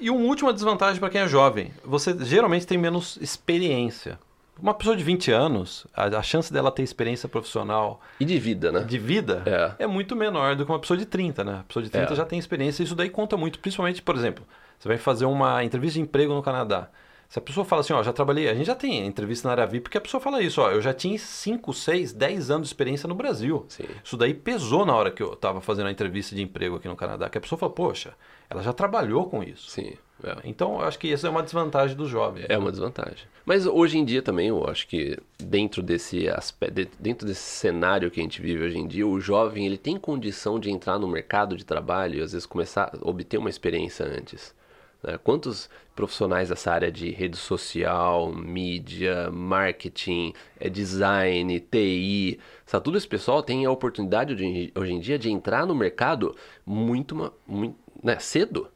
[0.00, 4.18] E uma última desvantagem para quem é jovem: você geralmente tem menos experiência.
[4.60, 8.70] Uma pessoa de 20 anos, a, a chance dela ter experiência profissional E de vida,
[8.70, 8.80] né?
[8.84, 9.42] de vida
[9.78, 9.84] É.
[9.84, 9.86] é.
[9.86, 11.58] muito menor do que uma pessoa de 30, né?
[11.60, 12.16] A pessoa de 30 É.
[12.16, 13.58] já tem experiência e isso daí conta muito.
[13.58, 14.44] Principalmente, por exemplo,
[14.78, 16.88] você vai fazer uma entrevista de emprego no Canadá.
[17.32, 19.66] Se a pessoa fala assim, ó, já trabalhei, a gente já tem entrevista na área
[19.66, 22.74] VIP, porque a pessoa fala isso, ó, eu já tinha 5, 6, 10 anos de
[22.74, 23.64] experiência no Brasil.
[23.70, 23.84] Sim.
[24.04, 26.94] Isso daí pesou na hora que eu estava fazendo a entrevista de emprego aqui no
[26.94, 28.12] Canadá, que a pessoa fala, poxa,
[28.50, 29.70] ela já trabalhou com isso.
[29.70, 29.94] Sim.
[30.22, 30.36] é.
[30.44, 32.44] Então, eu acho que isso é uma desvantagem dos jovens.
[32.50, 33.26] É uma desvantagem.
[33.46, 38.20] Mas hoje em dia também, eu acho que dentro desse aspecto, dentro desse cenário que
[38.20, 41.56] a gente vive hoje em dia, o jovem ele tem condição de entrar no mercado
[41.56, 44.54] de trabalho e às vezes começar a obter uma experiência antes.
[45.02, 45.18] Né?
[45.22, 52.84] Quantos profissionais dessa área de rede social, mídia, marketing, é design, TI, sabe?
[52.84, 56.34] todo esse pessoal tem a oportunidade de, hoje em dia de entrar no mercado
[56.64, 58.68] muito, muito né, cedo.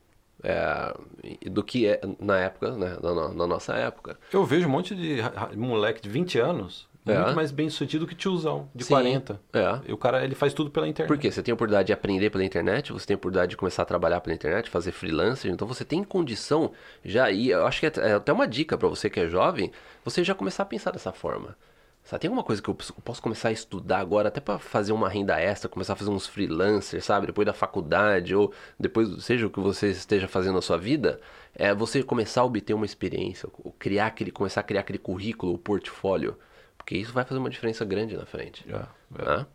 [0.44, 0.94] é,
[1.50, 4.16] do que é na época, né, na, na- na nossa época.
[4.32, 5.16] Eu vejo um monte de
[5.56, 7.18] moleque de 20 anos, É.
[7.18, 9.40] muito mais bem sucedido que tiozão, de Sim, 40.
[9.52, 9.80] é.
[9.88, 11.08] E o cara, ele faz tudo pela internet.
[11.08, 11.30] Por quê?
[11.30, 13.86] Você tem a oportunidade de aprender pela internet, você tem a oportunidade de começar a
[13.86, 16.72] trabalhar pela internet, fazer freelancer, então você tem condição
[17.04, 19.70] já aí, eu acho que é é até uma dica para você que é jovem,
[20.04, 21.56] você já começar a pensar dessa forma.
[22.06, 25.08] Sabe, tem alguma coisa que eu posso começar a estudar agora, até para fazer uma
[25.08, 27.26] renda extra, começar a fazer uns freelancers, sabe?
[27.26, 31.20] Depois da faculdade, ou depois, seja o que você esteja fazendo na sua vida,
[31.52, 35.58] é você começar a obter uma experiência, criar aquele, começar a criar aquele currículo, o
[35.58, 36.36] portfólio.
[36.86, 38.64] Porque isso vai fazer uma diferença grande na frente.
[38.70, 38.76] É,
[39.20, 39.24] é.
[39.38, 39.46] né?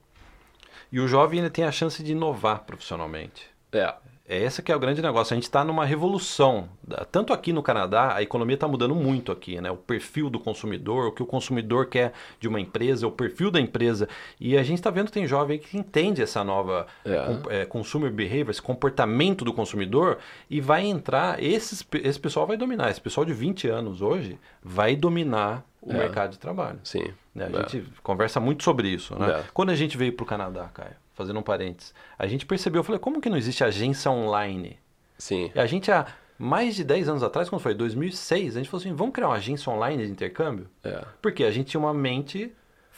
[0.91, 3.49] E o jovem ele tem a chance de inovar profissionalmente.
[3.71, 3.93] É.
[4.27, 5.33] É esse que é o grande negócio.
[5.33, 6.69] A gente está numa revolução.
[7.09, 9.71] Tanto aqui no Canadá, a economia está mudando muito aqui, né?
[9.71, 13.61] O perfil do consumidor, o que o consumidor quer de uma empresa, o perfil da
[13.61, 14.09] empresa.
[14.39, 17.61] E a gente está vendo que tem jovem que entende essa nova É.
[17.61, 20.17] é, consumer behavior, esse comportamento do consumidor
[20.49, 21.41] e vai entrar.
[21.41, 22.89] Esses, esse pessoal vai dominar.
[22.91, 25.97] Esse pessoal de 20 anos hoje vai dominar o É.
[25.97, 26.79] mercado de trabalho.
[26.83, 27.13] Sim.
[27.33, 27.45] Né?
[27.53, 27.69] A É.
[27.69, 29.39] gente conversa muito sobre isso, né?
[29.39, 29.43] É.
[29.53, 32.83] Quando a gente veio para o Canadá, Caio, fazendo um parênteses, a gente percebeu, eu
[32.83, 34.77] falei, como que não existe agência online?
[35.17, 35.51] Sim.
[35.53, 38.81] E a gente, há mais de 10 anos atrás, quando foi 2006, a gente falou
[38.81, 40.67] assim, vamos criar uma agência online de intercâmbio?
[40.83, 41.03] É.
[41.21, 42.51] Porque a gente tinha uma mente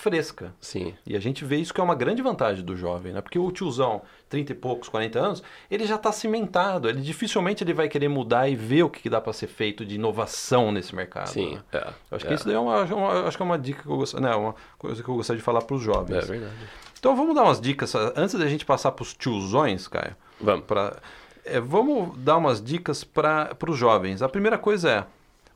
[0.03, 0.53] fresca.
[0.59, 0.93] Sim.
[1.07, 3.21] E a gente vê isso que é uma grande vantagem do jovem, né?
[3.21, 6.89] Porque o tiozão, 30 e poucos, 40 anos, ele já está cimentado.
[6.89, 9.85] Ele dificilmente ele vai querer mudar e ver o que, que dá para ser feito
[9.85, 11.27] de inovação nesse mercado.
[11.29, 11.55] Sim.
[11.55, 11.61] né?
[11.71, 11.93] É.
[12.11, 12.27] Acho é.
[12.27, 14.35] que isso daí é uma, uma- acho que é uma dica que eu gostaria, né,
[14.35, 16.17] uma coisa que eu gostaria de falar para os jovens.
[16.17, 16.53] É verdade.
[16.99, 20.15] Então vamos dar umas dicas antes da gente passar para os tiozões, Caio.
[20.39, 20.65] Vamos.
[20.65, 20.97] Pra,
[21.45, 24.21] é, vamos dar umas dicas para os jovens.
[24.21, 25.05] A primeira coisa é: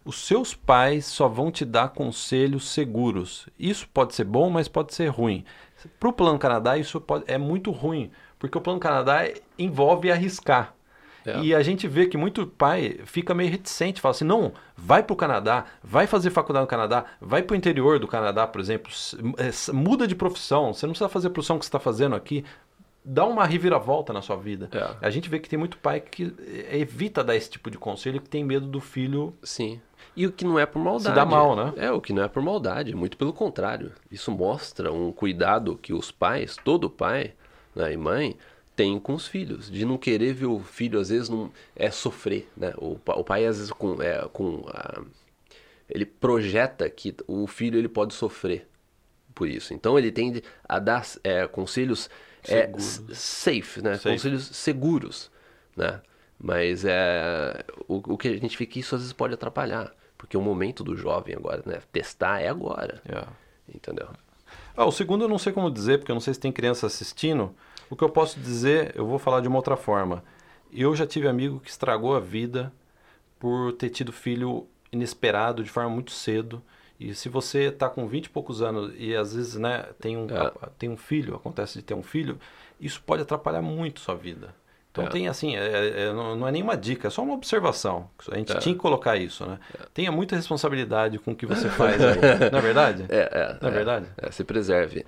[0.07, 3.49] os seus pais só vão te dar conselhos seguros.
[3.59, 5.43] Isso pode ser bom, mas pode ser ruim.
[5.99, 10.73] Para o Plano Canadá, isso pode, é muito ruim, porque o Plano Canadá envolve arriscar.
[11.25, 11.41] É.
[11.41, 15.13] E a gente vê que muito pai fica meio reticente, fala assim, não, vai para
[15.13, 18.89] o Canadá, vai fazer faculdade no Canadá, vai para o interior do Canadá, por exemplo,
[19.37, 22.45] é, muda de profissão, você não precisa fazer a profissão que você está fazendo aqui,
[23.03, 24.69] dá uma reviravolta na sua vida.
[24.71, 25.05] É.
[25.05, 26.33] A gente vê que tem muito pai que
[26.71, 29.35] evita dar esse tipo de conselho, que tem medo do filho...
[29.43, 29.81] Sim.
[30.17, 31.09] E o que não é por maldade.
[31.09, 31.73] Se dá mal, né?
[31.77, 33.91] É, o que não é por maldade, muito pelo contrário.
[34.11, 37.35] Isso mostra um cuidado que os pais, todo pai
[37.75, 38.35] né, e mãe,
[38.75, 42.49] tem com os filhos, de não querer ver o filho às vezes não é sofrer,
[42.57, 42.73] né?
[42.77, 45.03] O, o pai às vezes com, é, com a,
[45.87, 48.67] ele projeta que o filho ele pode sofrer
[49.35, 49.71] por isso.
[49.71, 52.09] Então ele tende a dar é, conselhos
[52.47, 52.71] é,
[53.13, 53.93] safe, né?
[53.93, 54.09] Safe.
[54.09, 55.29] Conselhos seguros,
[55.75, 56.01] né?
[56.39, 60.37] Mas é o, o que a gente vê que isso às vezes pode atrapalhar, porque
[60.37, 61.79] o momento do jovem agora, né?
[61.91, 63.31] Testar é agora, yeah.
[63.73, 64.09] entendeu?
[64.75, 66.87] Ah, o segundo eu não sei como dizer, porque eu não sei se tem criança
[66.87, 67.53] assistindo.
[67.89, 70.23] O que eu posso dizer, eu vou falar de uma outra forma.
[70.71, 72.71] Eu já tive amigo que estragou a vida
[73.39, 76.61] por ter tido filho inesperado de forma muito cedo.
[76.99, 80.25] E se você está com 20 e poucos anos e às vezes né, tem, um,
[80.25, 80.51] é.
[80.77, 82.39] tem um filho, acontece de ter um filho,
[82.79, 84.53] isso pode atrapalhar muito sua vida.
[84.97, 85.09] Então é.
[85.09, 88.09] tem assim, é, é, é não, é nenhuma dica, é só uma observação.
[88.31, 88.57] A gente é.
[88.57, 89.59] tinha que colocar isso, né?
[89.79, 89.85] É.
[89.93, 92.17] Tenha muita responsabilidade com o que você faz aí.
[92.51, 93.05] não é verdade?
[93.09, 93.69] É, é.
[93.69, 94.07] Verdade?
[94.31, 95.05] se preserve.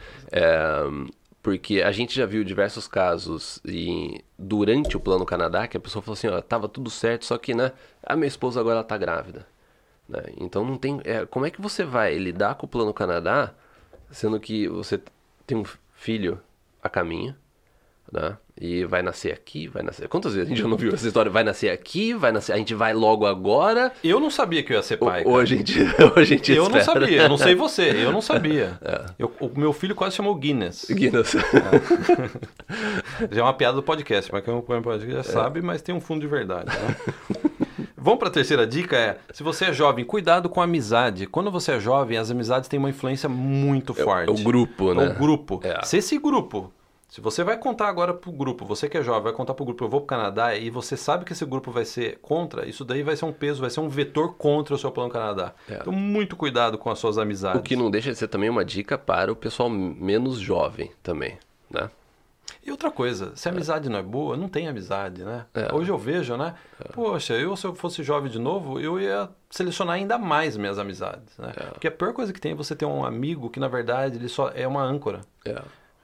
[1.41, 6.03] porque a gente já viu diversos casos e durante o Plano Canadá que a pessoa
[6.03, 7.71] falou assim, ó, tava tudo certo, só que, né,
[8.03, 9.47] a minha esposa agora ela tá grávida.
[10.07, 10.23] Né?
[10.37, 11.01] Então não tem.
[11.29, 13.53] Como é que você vai lidar com o Plano Canadá,
[14.11, 14.99] sendo que você
[15.45, 16.39] tem um filho
[16.81, 17.35] a caminho,
[18.11, 18.37] né?
[18.61, 20.09] E vai nascer aqui, vai nascer.
[20.09, 21.31] Quantas vezes a gente já não viu essa história?
[21.31, 22.51] Vai nascer aqui, vai nascer.
[22.51, 23.93] A gente vai logo agora.
[24.03, 25.23] Eu não sabia que eu ia ser pai.
[25.25, 26.77] Ou, a gente, ou a gente Eu espera.
[26.77, 28.77] não sabia, eu não sei você, eu não sabia.
[28.89, 29.05] É.
[29.19, 30.85] Eu, o meu filho quase chamou Guinness.
[30.89, 31.35] Guinness.
[31.35, 31.41] É.
[33.35, 35.23] Já é uma piada do podcast, mas quem acompanha o podcast já é.
[35.43, 36.69] sabe, mas tem um fundo de verdade.
[36.69, 36.95] Né?
[37.97, 41.27] Vamos para a terceira dica é, se você é jovem, cuidado com a amizade.
[41.27, 44.29] Quando você é jovem, as amizades têm uma influência muito forte.
[44.29, 45.05] É, o grupo, né?
[45.05, 45.59] É o grupo.
[45.63, 45.83] É.
[45.83, 46.71] Se esse grupo,
[47.09, 49.83] se você vai contar agora pro grupo, você que é jovem, vai contar pro grupo,
[49.83, 53.01] eu vou pro Canadá, e você sabe que esse grupo vai ser contra, isso daí
[53.01, 55.53] vai ser um peso, vai ser um vetor contra o seu plano Canadá.
[55.67, 55.77] É.
[55.77, 57.59] Então, muito cuidado com as suas amizades.
[57.59, 61.39] O que não deixa de ser também uma dica para o pessoal menos jovem também,
[61.67, 61.89] né?
[62.63, 65.45] E outra coisa, se a amizade não é boa, não tem amizade, né?
[65.55, 65.73] É.
[65.73, 66.53] Hoje eu vejo, né?
[66.79, 66.91] É.
[66.91, 71.35] Poxa, eu se eu fosse jovem de novo, eu ia selecionar ainda mais minhas amizades,
[71.39, 71.53] né?
[71.55, 71.63] É.
[71.65, 74.29] Porque a pior coisa que tem é você ter um amigo que, na verdade, ele
[74.29, 75.21] só é uma âncora.
[75.45, 75.59] É.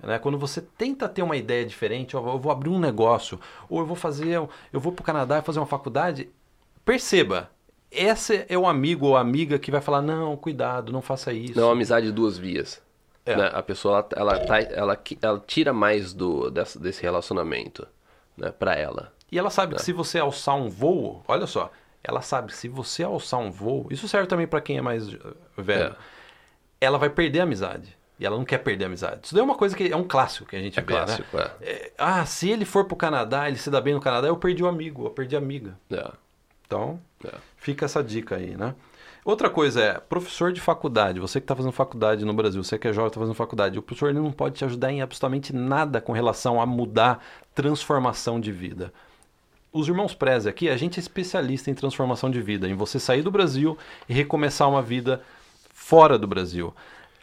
[0.05, 0.19] Né?
[0.19, 3.85] Quando você tenta ter uma ideia diferente, ó, eu vou abrir um negócio, ou eu
[3.85, 4.35] vou fazer,
[4.71, 6.29] eu vou para o Canadá fazer uma faculdade,
[6.85, 7.49] perceba,
[7.91, 11.59] esse é o amigo ou amiga que vai falar, não, cuidado, não faça isso.
[11.59, 12.81] Não amizade de duas vias.
[13.25, 13.35] É.
[13.35, 13.49] Né?
[13.51, 17.87] A pessoa ela, ela, tá, ela, ela, tira mais do, desse, desse relacionamento
[18.37, 18.51] né?
[18.51, 19.11] para ela.
[19.31, 19.77] E ela sabe né?
[19.77, 21.71] que se você alçar um voo, olha só,
[22.03, 25.11] ela sabe que se você alçar um voo, isso serve também para quem é mais
[25.11, 25.17] eh,
[25.57, 25.95] velho, é.
[26.79, 27.97] ela vai perder a amizade.
[28.19, 29.21] E ela não quer perder a amizade.
[29.23, 31.05] Isso daí é uma coisa que é um clássico que a gente é vê, né?
[31.05, 31.51] clássico, né?
[31.61, 31.91] É.
[31.97, 34.67] ah, se ele for pro Canadá, ele se dá bem no Canadá, eu perdi o
[34.67, 35.77] amigo, eu perdi a amiga.
[35.91, 36.11] É.
[36.65, 37.31] Então, é.
[37.57, 38.73] fica essa dica aí, né?
[39.25, 42.87] Outra coisa é, professor de faculdade, você que está fazendo faculdade no Brasil, você que
[42.87, 45.99] é jovem está fazendo faculdade, o professor ele não pode te ajudar em absolutamente nada
[45.99, 47.25] com relação a mudar
[47.55, 48.93] transformação de vida.
[49.73, 53.23] Os irmãos Preze aqui, a gente é especialista em transformação de vida, em você sair
[53.23, 53.75] do Brasil
[54.07, 55.23] e recomeçar uma vida
[55.73, 56.71] fora do Brasil.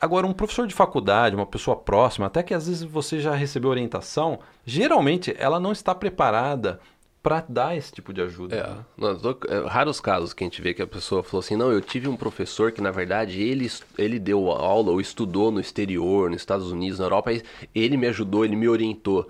[0.03, 3.71] Agora, um professor de faculdade, uma pessoa próxima, até que às vezes você já recebeu
[3.71, 6.81] orientação, geralmente ela não está preparada
[7.23, 8.57] para dar esse tipo de ajuda.
[8.57, 8.85] É, né?
[9.23, 11.81] não, é, raros casos que a gente vê que a pessoa falou assim, não, eu
[11.81, 16.41] tive um professor que na verdade ele, ele deu aula ou estudou no exterior, nos
[16.41, 17.31] Estados Unidos, na Europa,
[17.73, 19.29] ele me ajudou, ele me orientou.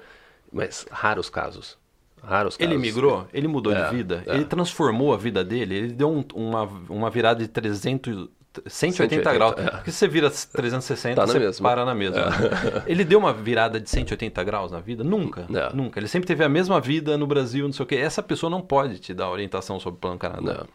[0.50, 1.76] Mas raros casos.
[2.22, 2.72] Raros casos.
[2.72, 4.36] Ele migrou, ele mudou é, de vida, é.
[4.36, 8.30] ele transformou a vida dele, ele deu um, uma, uma virada de 300,
[8.66, 9.54] 180, 180 graus.
[9.56, 9.70] É.
[9.70, 11.68] Porque se você vira 360, tá você mesma.
[11.68, 12.18] para na mesma.
[12.18, 12.82] É.
[12.90, 15.02] Ele deu uma virada de 180 graus na vida?
[15.02, 15.46] Nunca.
[15.52, 15.74] É.
[15.74, 15.98] Nunca.
[15.98, 17.96] Ele sempre teve a mesma vida no Brasil, não sei o quê.
[17.96, 20.66] Essa pessoa não pode te dar orientação sobre o Plano Canadá.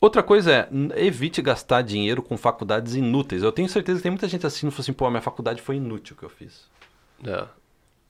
[0.00, 3.42] Outra coisa é, evite gastar dinheiro com faculdades inúteis.
[3.42, 5.76] Eu tenho certeza que tem muita gente assistindo e falou assim, pô, minha faculdade foi
[5.76, 6.68] inútil que eu fiz.
[7.24, 7.44] É.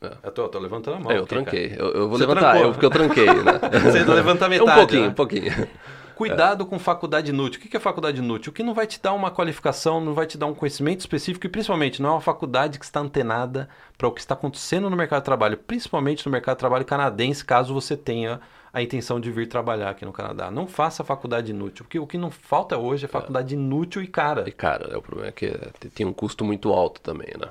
[0.02, 0.16] É.
[0.24, 1.12] Eu tô, tô, levantando a mão.
[1.12, 1.76] É, eu tranquei.
[1.78, 3.60] Eu, eu, vou Você levantar, eu, porque eu tranquei, né?
[3.84, 4.70] Você levanta metade.
[4.70, 5.08] Um pouquinho, né?
[5.08, 5.68] um pouquinho.
[6.14, 6.66] Cuidado é.
[6.66, 7.60] com faculdade inútil.
[7.60, 8.50] O que é faculdade inútil?
[8.50, 11.46] O que não vai te dar uma qualificação, não vai te dar um conhecimento específico
[11.46, 14.96] e principalmente não é uma faculdade que está antenada para o que está acontecendo no
[14.96, 18.40] mercado de trabalho, principalmente no mercado de trabalho canadense, caso você tenha
[18.72, 20.50] a intenção de vir trabalhar aqui no Canadá.
[20.50, 23.58] Não faça faculdade inútil, porque o que não falta hoje é faculdade é.
[23.58, 24.48] inútil e cara.
[24.48, 25.50] E cara, é o problema é que
[25.94, 27.48] tem um custo muito alto também, né?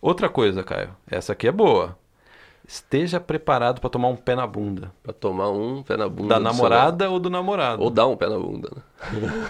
[0.00, 1.96] Outra coisa, Caio, essa aqui é boa.
[2.68, 4.92] Esteja preparado para tomar um pé na bunda.
[5.02, 6.34] Pra tomar um pé na bunda.
[6.34, 7.82] Da namorada ou do namorado.
[7.82, 8.82] Ou dar um pé na bunda, né?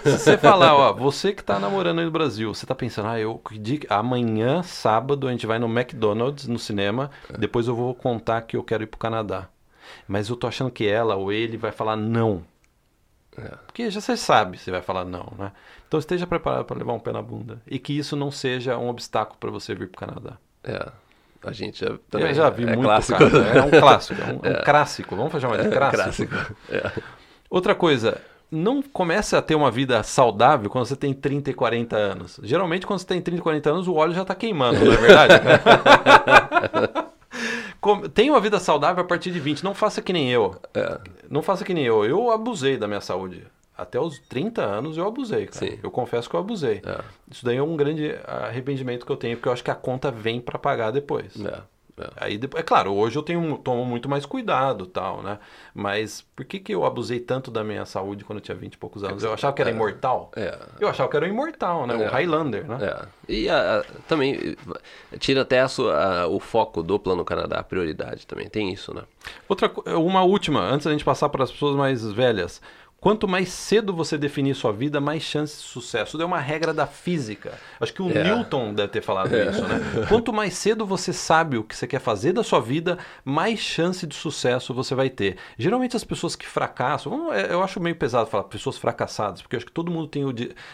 [0.03, 3.19] Se você falar, ó, você que tá namorando aí no Brasil, você tá pensando, ah,
[3.19, 3.41] eu
[3.89, 8.63] amanhã, sábado, a gente vai no McDonald's, no cinema, depois eu vou contar que eu
[8.63, 9.49] quero ir pro Canadá.
[10.07, 12.41] Mas eu tô achando que ela ou ele vai falar não.
[13.37, 13.53] É.
[13.65, 15.51] Porque já você sabe se vai falar não, né?
[15.89, 17.61] Então esteja preparado para levar um pé na bunda.
[17.67, 20.37] E que isso não seja um obstáculo para você vir pro Canadá.
[20.63, 20.89] É.
[21.43, 23.17] A gente já, Eu também já vi é muito clássico.
[23.17, 23.37] cara.
[23.57, 25.15] É um clássico, é um, é um clássico.
[25.15, 26.35] Vamos chamar de É clássico.
[26.69, 26.91] É.
[27.49, 28.19] Outra coisa,
[28.51, 32.39] não comece a ter uma vida saudável quando você tem 30 e 40 anos.
[32.43, 34.97] Geralmente, quando você tem 30 e 40 anos, o óleo já está queimando, não é
[34.97, 35.33] verdade?
[37.81, 39.63] Com- Tenha uma vida saudável a partir de 20.
[39.63, 40.55] Não faça que nem eu.
[40.73, 40.99] É.
[41.29, 42.03] Não faça que nem eu.
[42.05, 43.45] Eu abusei da minha saúde.
[43.81, 45.65] Até os 30 anos eu abusei, cara.
[45.65, 45.79] Sim.
[45.81, 46.81] Eu confesso que eu abusei.
[46.85, 46.99] É.
[47.29, 50.11] Isso daí é um grande arrependimento que eu tenho, porque eu acho que a conta
[50.11, 51.33] vem para pagar depois.
[51.43, 51.61] É.
[52.01, 52.07] É.
[52.15, 55.37] Aí, é claro, hoje eu tenho, tomo muito mais cuidado tal, né?
[55.73, 58.77] Mas por que, que eu abusei tanto da minha saúde quando eu tinha 20 e
[58.77, 59.21] poucos anos?
[59.21, 60.31] Eu achava que era imortal?
[60.33, 60.57] É.
[60.79, 61.95] Eu achava que era imortal, né?
[61.95, 62.07] Um É.
[62.07, 62.77] Highlander, né?
[62.81, 63.05] É.
[63.27, 64.55] E a- a- também
[65.19, 68.47] tira até a sua- o foco do Plano Canadá, a prioridade também.
[68.47, 69.01] Tem isso, né?
[69.49, 72.61] Outra, uma última, antes da gente passar para as pessoas mais velhas.
[72.99, 76.17] Quanto mais cedo você definir sua vida, mais chance de sucesso.
[76.17, 77.57] Isso é uma regra da física.
[77.79, 78.23] Acho que o É.
[78.23, 79.79] Newton deve ter falado isso, né?
[80.09, 84.05] Quanto mais cedo você sabe o que você quer fazer da sua vida, mais chance
[84.05, 85.37] de sucesso você vai ter.
[85.57, 89.57] Geralmente as pessoas que fracassam, é, eu acho meio pesado falar pessoas fracassadas, porque eu
[89.59, 90.33] acho que todo mundo tem, o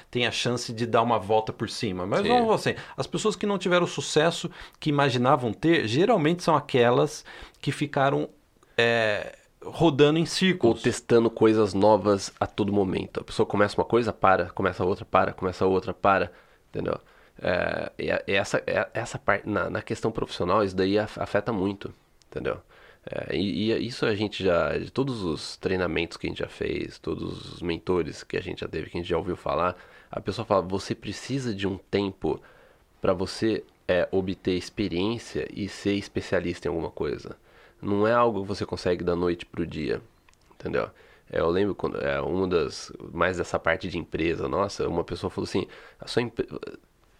[0.10, 2.08] tem a chance de dar uma volta por cima.
[2.08, 2.30] Mas Sim.
[2.30, 7.24] vamos assim, as pessoas que não tiveram o sucesso que imaginavam ter, geralmente são aquelas
[7.62, 8.30] que ficaram
[8.78, 10.26] é, rodando em
[10.62, 10.82] Ou círculos.
[10.82, 13.20] testando coisas novas a todo momento.
[13.22, 16.32] A pessoa começa uma coisa, para, começa outra, para, começa outra, para,
[16.70, 17.00] entendeu?
[17.42, 17.92] É,
[18.28, 21.94] essa, é- essa parte, na, na questão profissional, isso daí af- afeta muito,
[22.30, 22.60] entendeu?
[23.06, 26.48] É, e, e isso a gente já, de todos os treinamentos que a gente já
[26.48, 29.76] fez, todos os mentores que a gente já teve, que a gente já ouviu falar,
[30.10, 32.42] a pessoa fala, você precisa de um tempo
[33.02, 37.36] para você é, obter experiência e ser especialista em alguma coisa.
[37.82, 40.02] Não é algo que você consegue da noite pro dia,
[40.56, 40.90] entendeu?
[41.32, 45.30] É, eu lembro quando é uma das mais dessa parte de empresa, nossa, uma pessoa
[45.30, 45.68] falou assim,
[46.00, 46.48] a sua empre-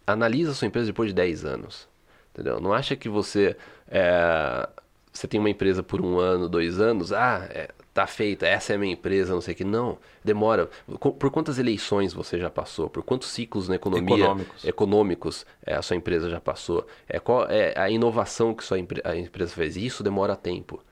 [0.06, 1.88] analisa a sua empresa depois de 10 anos,
[2.32, 2.60] entendeu?
[2.60, 3.56] Não acha que você
[3.88, 4.68] é,
[5.12, 8.76] você tem uma empresa por um ano, dois anos, ah, é, tá feita, essa é
[8.76, 9.64] a minha empresa, não sei o que.
[9.64, 10.68] Não, demora.
[11.00, 12.88] Por quantas eleições você já passou?
[12.90, 14.64] Por quantos ciclos na economia Econômicos.
[14.64, 16.86] econômicos é, a sua empresa já passou?
[17.08, 19.76] É, qual é a inovação que sua empre- a empresa fez?
[19.76, 20.82] E Isso demora tempo,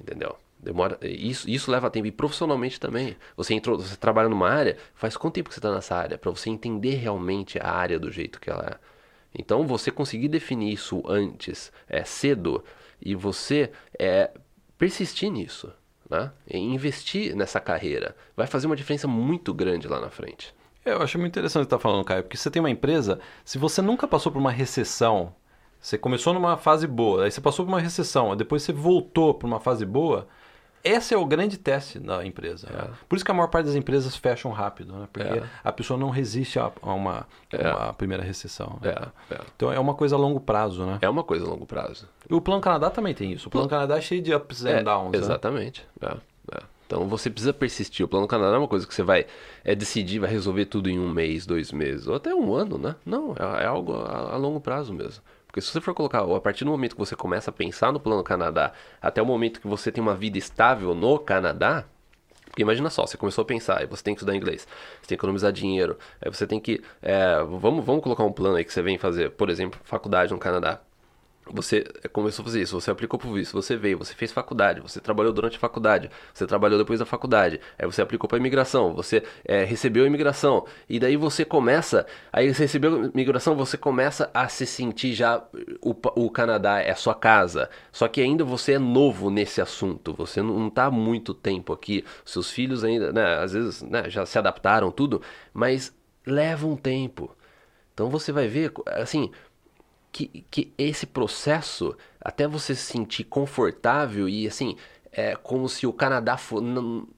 [0.00, 0.36] entendeu?
[0.58, 3.16] Demora, isso, isso leva tempo e profissionalmente também.
[3.36, 6.30] Você entrou, você trabalha numa área, faz quanto tempo que você está nessa área para
[6.30, 8.92] você entender realmente a área do jeito que ela é?
[9.36, 12.62] Então você conseguir definir isso antes, é cedo,
[13.00, 14.30] e você é,
[14.78, 15.72] persistir nisso,
[16.12, 16.30] né?
[16.46, 20.54] E investir nessa carreira, vai fazer uma diferença muito grande lá na frente.
[20.84, 23.56] É, Eu acho muito interessante você está falando, Caio, porque você tem uma empresa, se
[23.58, 25.34] você nunca passou por uma recessão,
[25.80, 29.46] você começou numa fase boa, aí você passou por uma recessão, depois você voltou para
[29.46, 30.28] uma fase boa,
[30.84, 32.68] esse é o grande teste da empresa.
[32.70, 32.88] né?
[33.08, 35.08] Por isso que a maior parte das empresas fecham rápido, né?
[35.12, 35.42] Porque É.
[35.62, 37.72] a pessoa não resiste a, uma, É.
[37.72, 38.78] uma primeira recessão.
[38.82, 38.94] né?
[39.30, 39.40] É, é.
[39.56, 40.98] Então é uma coisa a longo prazo, né?
[41.00, 42.08] É uma coisa a longo prazo.
[42.28, 43.48] E o Plano Canadá também tem isso.
[43.48, 45.12] O Plano Canadá é cheio de ups and É, downs.
[45.12, 45.18] né?
[45.18, 45.86] Exatamente.
[46.00, 46.16] é,
[46.56, 46.62] é.
[46.86, 48.04] Então você precisa persistir.
[48.04, 49.24] O plano Canadá não é uma coisa que você vai
[49.64, 52.96] é, decidir, vai resolver tudo em um mês, dois meses, ou até um ano, né?
[53.06, 55.22] Não, é, é algo a, a longo prazo mesmo.
[55.52, 58.00] Porque se você for colocar, a partir do momento que você começa a pensar no
[58.00, 61.84] plano Canadá, até o momento que você tem uma vida estável no Canadá,
[62.46, 65.08] porque imagina só, você começou a pensar, aí você tem que estudar inglês, você tem
[65.08, 66.82] que economizar dinheiro, aí você tem que.
[67.02, 70.38] é, vamos, vamos colocar um plano aí que você vem fazer, por exemplo, faculdade no
[70.38, 70.80] Canadá.
[71.52, 75.00] Você começou a fazer isso, você aplicou pro visto, você veio, você fez faculdade, você
[75.00, 79.22] trabalhou durante a faculdade, você trabalhou depois da faculdade, aí você aplicou para imigração, você
[79.44, 84.30] é, recebeu a imigração, e daí você começa, aí você recebeu a imigração, você começa
[84.32, 85.44] a se sentir já,
[85.82, 90.40] o, o Canadá é sua casa, só que ainda você é novo nesse assunto, você
[90.40, 94.38] não, tá há muito tempo aqui, seus filhos ainda, né, às vezes né, já se
[94.38, 95.20] adaptaram, tudo,
[95.52, 95.94] mas
[96.26, 97.36] leva um tempo.
[97.94, 99.30] Então você vai ver, assim,
[100.12, 104.76] que, que esse processo, até você se sentir confortável e assim,
[105.10, 106.36] é como se o Canadá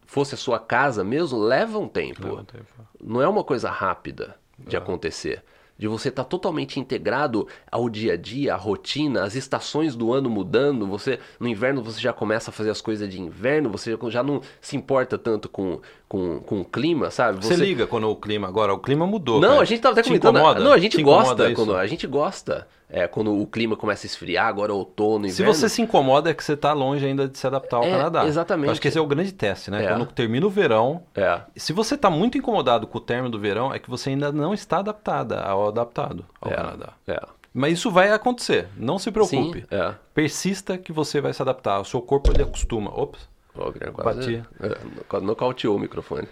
[0.06, 2.22] fosse a sua casa mesmo, leva um tempo.
[2.28, 2.64] Leva um tempo.
[3.02, 5.42] Não é uma coisa rápida de acontecer.
[5.76, 10.30] De você estar totalmente integrado ao dia a dia, à rotina, as estações do ano
[10.30, 10.86] mudando.
[10.86, 14.40] Você no inverno você já começa a fazer as coisas de inverno, você já- não
[14.60, 17.44] se importa tanto com, com, com o clima, sabe?
[17.44, 19.40] Você liga quando o clima agora, o clima mudou.
[19.40, 19.62] Não, cara.
[19.62, 20.36] a gente tava até comentando.
[20.36, 20.60] incomoda?
[20.60, 21.46] Não, a gente Te gosta.
[21.48, 21.56] isso?
[21.56, 22.68] Quando, a gente gosta.
[22.96, 25.52] É, quando o clima começa a esfriar, agora é outono, Se inverno.
[25.52, 28.24] você se incomoda, é que você está longe ainda de se adaptar ao É, Canadá.
[28.24, 28.66] exatamente.
[28.66, 29.84] Eu acho que esse é o grande teste, né?
[29.84, 29.88] É.
[29.88, 33.74] Quando termina o verão, É, se você está muito incomodado com o término do verão,
[33.74, 36.92] é que você ainda não está adaptada ao adaptado ao é, Canadá.
[37.08, 37.20] é.
[37.56, 39.60] Mas isso vai acontecer, não se preocupe.
[39.60, 39.94] Sim, é.
[40.12, 42.90] Persista que você vai se adaptar, o seu corpo ele acostuma.
[42.90, 44.76] Ops, O Guilherme quase, é,
[45.08, 46.26] quase nocauteou o microfone.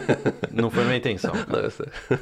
[0.50, 1.32] não foi minha intenção.
[1.34, 2.18] Não.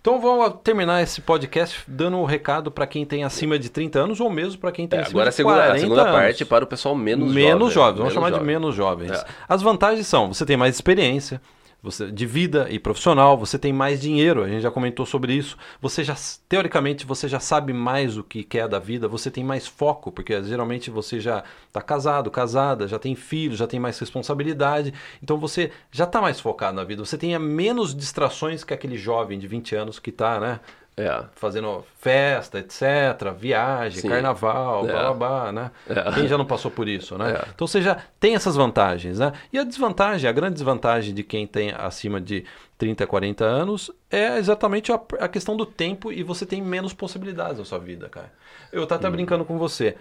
[0.00, 4.20] Então vamos terminar esse podcast dando um recado para quem tem acima de 30 anos
[4.20, 6.12] ou mesmo para quem tem É, acima agora a de segunda, 40 a segunda anos.
[6.14, 7.72] parte para o pessoal menos, menos jovem.
[7.72, 9.10] jovens, vamos chamar de menos jovens.
[9.10, 9.24] É.
[9.48, 11.40] As vantagens são, você tem mais experiência,
[11.82, 15.56] você de vida e profissional, você tem mais dinheiro, a gente já comentou sobre isso.
[15.80, 16.16] Você já
[16.48, 20.42] teoricamente você já sabe mais o que quer da vida, você tem mais foco, porque
[20.42, 25.70] geralmente você já está casado, casada, já tem filho, já tem mais responsabilidade, então você
[25.92, 27.04] já está mais focado na vida.
[27.04, 30.60] Você tem menos distrações que aquele jovem de 20 anos que está, né?
[30.98, 34.08] É, fazendo festa, etc, viagem, Sim.
[34.08, 34.92] carnaval, É.
[34.92, 35.70] blá blá blá, né?
[35.88, 36.12] É.
[36.12, 37.32] Quem já não passou por isso, né?
[37.32, 37.48] É.
[37.54, 39.32] Então você já tem essas vantagens, né?
[39.52, 42.44] E a desvantagem, a grande desvantagem de quem tem acima de
[42.76, 47.58] 30, 40 anos é exatamente a, a questão do tempo e você tem menos possibilidades
[47.58, 48.32] na sua vida, cara.
[48.72, 49.06] Eu tava Hum.
[49.06, 49.96] até brincando com você.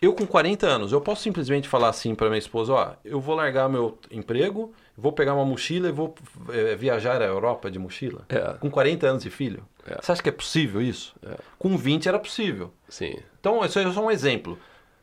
[0.00, 3.36] Eu com 40 anos, eu posso simplesmente falar assim para minha esposa, ó, eu vou
[3.36, 6.14] largar meu emprego, vou pegar uma mochila e vou
[6.50, 8.24] eh, viajar à Europa de mochila.
[8.28, 8.54] É.
[8.54, 9.66] Com 40 anos de filho.
[9.86, 10.00] É.
[10.00, 11.14] Você acha que é possível isso?
[11.58, 12.72] Com 20 era possível.
[12.88, 13.16] sim.
[13.40, 14.56] Então, isso é só um exemplo.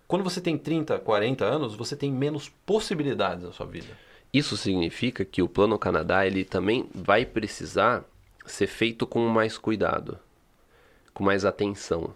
[0.08, 3.90] Quando você tem 30, 40 anos, você tem menos possibilidades na sua vida.
[4.34, 8.06] Isso significa que o Plano Canadá ele também vai precisar
[8.46, 10.18] ser feito com mais cuidado,
[11.14, 12.14] com mais atenção.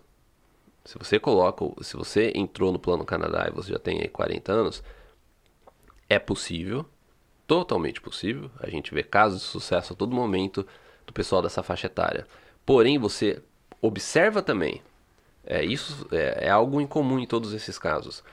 [0.86, 4.52] Se você coloca, se você entrou no Plano Canadá e você já tem aí 40
[4.52, 4.84] anos,
[6.10, 6.86] é possível,
[7.48, 8.50] totalmente possível.
[8.60, 10.66] A gente vê casos de sucesso a todo momento
[11.06, 12.28] do pessoal dessa faixa etária.
[12.66, 13.42] Porém, você
[13.82, 14.82] observa também,
[15.46, 18.24] é, isso é, é algo incomum em todos esses casos,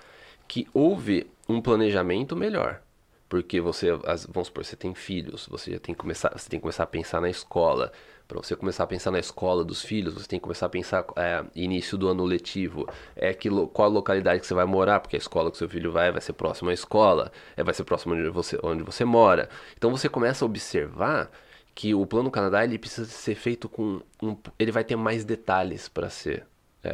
[0.46, 2.80] que houve um planejamento melhor.
[3.28, 3.92] Porque você,
[4.28, 6.86] vamos supor, você tem filhos, você já tem que começar, você tem que começar a
[6.86, 7.92] pensar na escola.
[8.30, 11.04] Para você começar a pensar na escola dos filhos, você tem que começar a pensar
[11.16, 15.16] é, início do ano letivo, é que qual a localidade que você vai morar, porque
[15.16, 18.14] a escola que seu filho vai vai ser próxima à escola, é, vai ser próximo
[18.14, 19.48] onde você, onde você mora.
[19.76, 21.28] Então você começa a observar
[21.74, 25.88] que o plano Canadá ele precisa ser feito com um, ele vai ter mais detalhes
[25.88, 26.44] para ser
[26.84, 26.92] é,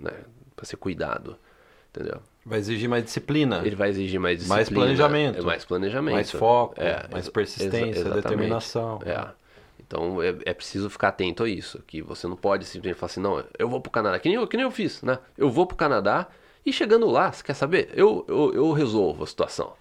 [0.00, 0.10] né,
[0.56, 1.38] para ser cuidado,
[1.90, 2.20] entendeu?
[2.44, 5.38] Vai exigir mais disciplina, Ele vai exigir mais disciplina, Mais planejamento.
[5.38, 8.22] é mais planejamento, mais foco, É, mais persistência, exa- exatamente.
[8.24, 9.00] determinação.
[9.06, 9.43] É.
[9.86, 13.20] Então é, é preciso ficar atento a isso, que você não pode simplesmente falar assim,
[13.20, 15.18] não, eu vou pro Canadá, que nem eu, que nem eu fiz, né?
[15.36, 16.26] Eu vou pro Canadá
[16.64, 17.90] e chegando lá, você quer saber?
[17.94, 19.74] Eu, eu, eu resolvo a situação.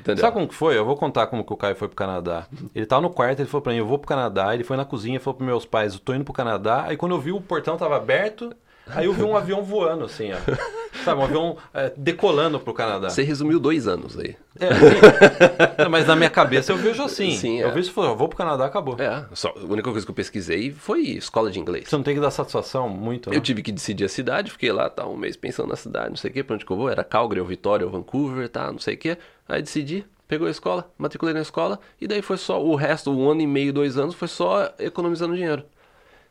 [0.00, 0.22] Entendeu?
[0.22, 0.76] Sabe como que foi?
[0.76, 2.46] Eu vou contar como que o Caio foi pro Canadá.
[2.74, 4.54] Ele tava no quarto, ele falou pra mim, eu vou pro Canadá.
[4.54, 6.84] Ele foi na cozinha, falou pros meus pais, eu tô indo pro Canadá.
[6.86, 8.52] Aí quando eu vi o portão tava aberto,
[8.86, 10.36] aí eu vi um avião voando, assim, ó.
[11.04, 13.08] Sabe, um avião é, decolando pro Canadá.
[13.08, 14.36] Você resumiu dois anos aí.
[14.60, 17.32] É, mas na minha cabeça eu vejo assim.
[17.32, 17.72] Sim, eu é.
[17.72, 18.96] vejo e falo, vou pro Canadá, acabou.
[18.98, 21.88] É, só, a única coisa que eu pesquisei foi escola de inglês.
[21.88, 23.36] Você não tem que dar satisfação muito, né?
[23.36, 26.16] Eu tive que decidir a cidade, fiquei lá, tá, um mês pensando na cidade, não
[26.16, 28.70] sei o que, pra onde que eu vou, era Calgary, ou Vitória, ou Vancouver, tá,
[28.70, 29.16] não sei o que.
[29.48, 33.30] Aí decidi, pegou a escola, matriculei na escola, e daí foi só, o resto, um
[33.30, 35.64] ano e meio, dois anos, foi só economizando dinheiro.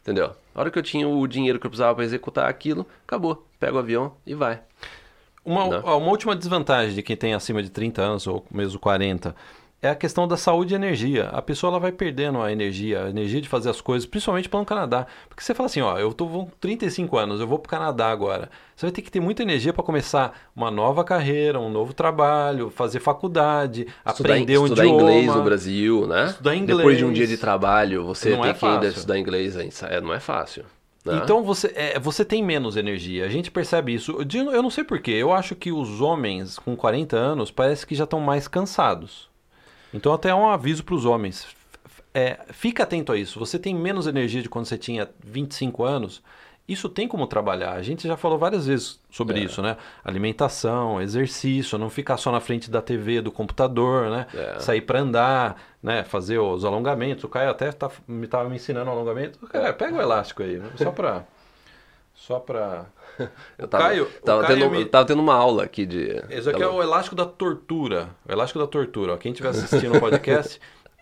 [0.02, 0.32] Entendeu?
[0.56, 3.46] A hora que eu tinha o dinheiro que eu precisava pra executar aquilo, acabou.
[3.62, 4.60] Pega o avião e vai.
[5.46, 5.78] Uma, Né?
[5.78, 9.36] uma última desvantagem de quem tem acima de 30 anos ou mesmo 40
[9.84, 11.30] é a questão da saúde e energia.
[11.30, 14.60] A pessoa ela vai perdendo a energia, a energia de fazer as coisas, principalmente para
[14.60, 15.06] no Canadá.
[15.30, 18.50] Porque você fala assim, ó, eu tô com 35 anos, eu vou pro Canadá agora.
[18.76, 22.70] Você vai ter que ter muita energia para começar uma nova carreira, um novo trabalho,
[22.70, 25.02] fazer faculdade, Estudar, aprender um estudar idioma.
[25.02, 26.26] inglês no Brasil, né?
[26.26, 26.78] Estudar inglês.
[26.78, 30.02] Depois de um dia de trabalho, você Não tem é que ainda estudar inglês, é,
[30.02, 30.64] não é fácil.
[31.06, 31.20] Né?
[31.24, 34.18] Então você, é, você tem menos energia, a gente percebe isso.
[34.54, 38.04] Eu não sei porquê, eu acho que os homens com 40 anos parece que já
[38.04, 39.30] estão mais cansados.
[39.94, 41.48] Então até é um aviso para os homens.
[42.14, 43.40] É, fica atento a isso.
[43.40, 46.22] Você tem menos energia de quando você tinha 25 anos.
[46.68, 47.72] Isso tem como trabalhar.
[47.74, 49.44] A gente já falou várias vezes sobre É.
[49.44, 49.76] isso, né?
[50.04, 54.28] Alimentação, exercício, não ficar só na frente da TV, do computador, né?
[54.34, 54.60] É.
[54.60, 56.04] Sair para andar, né?
[56.04, 57.24] Fazer os alongamentos.
[57.24, 59.40] O Caio até tá, me estava me ensinando alongamento.
[59.48, 60.70] Cara, pega o elástico aí, né?
[60.76, 61.26] só para
[62.14, 62.86] só para
[63.58, 66.22] Eu o tava, Caio- tava, Caio tendo, me- tava tendo uma aula aqui de.
[66.30, 68.10] Esse aqui é o elástico da tortura.
[68.28, 69.14] O elástico da tortura.
[69.14, 69.18] Ó.
[69.18, 70.60] Quem estiver assistindo o podcast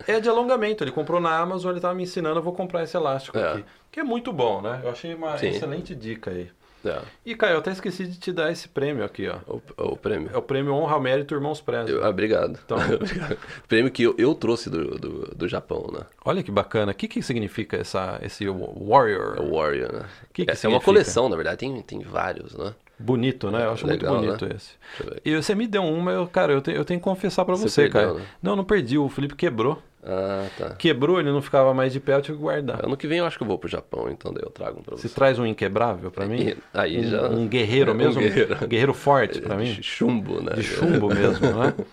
[0.08, 0.84] é de alongamento.
[0.84, 3.52] Ele comprou na Amazon, ele estava me ensinando, eu vou comprar esse elástico É.
[3.54, 3.66] aqui.
[3.92, 4.80] Que é muito bom, né?
[4.84, 5.48] Eu achei uma Sim.
[5.50, 6.50] excelente dica aí.
[6.86, 7.00] É.
[7.26, 9.38] E, Caio, eu até esqueci de te dar esse prêmio aqui, ó.
[9.48, 9.62] O,
[9.94, 10.30] o prêmio.
[10.34, 11.90] É o prêmio Honra ao Mérito Irmãos Presos.
[11.90, 12.58] Eu- ah, obrigado.
[12.64, 13.38] Então- Obrigado.
[13.68, 16.02] prêmio que eu, eu trouxe do, do, do Japão, né?
[16.24, 16.92] Olha que bacana.
[16.92, 19.36] O que, que significa essa, esse Warrior?
[19.38, 20.06] É Warrior, né?
[20.34, 20.86] Que que é, é uma significa?
[20.86, 22.74] coleção, na verdade, tem, tem vários, né?
[23.02, 23.66] Bonito, né?
[23.66, 24.56] Eu acho Legal, muito bonito né?
[24.58, 24.72] esse.
[25.24, 27.70] E você me deu uma, eu, cara, eu, te- eu tenho que confessar pra Você
[27.70, 28.14] você, perdeu, cara.
[28.20, 28.26] né?
[28.44, 28.98] Não, não perdi.
[28.98, 29.82] O Felipe quebrou.
[30.04, 30.70] Ah, tá.
[30.76, 32.86] Quebrou, ele não ficava mais de pé, eu tive que guardar.
[32.86, 34.84] Ano que vem eu acho que eu vou pro Japão, então daí eu trago um
[34.84, 35.14] pra Você você.
[35.16, 36.56] traz um inquebrável pra mim?
[36.74, 38.22] Aí já- um guerreiro Um mesmo?
[38.22, 38.56] guerreiro.
[38.64, 39.74] Um guerreiro forte pra mim?
[39.74, 40.54] De chumbo, né?
[40.56, 41.74] De chumbo mesmo, né?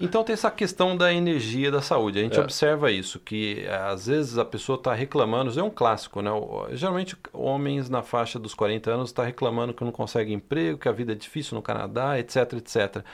[0.00, 2.18] Então tem essa questão da energia da saúde.
[2.18, 2.42] A gente É.
[2.42, 6.30] observa isso, que eh, às vezes a pessoa está reclamando, isso é um clássico, né?
[6.72, 10.92] Geralmente homens na faixa dos 40 anos estão reclamando que não consegue emprego, que a
[10.92, 13.04] vida é difícil no Canadá, etc, etc.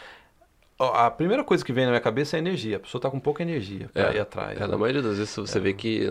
[0.79, 2.77] A primeira coisa que vem na minha cabeça é energia.
[2.77, 4.57] A pessoa está com pouca energia para ir atrás.
[4.57, 4.67] É, né?
[4.69, 6.09] na maioria das vezes você vê que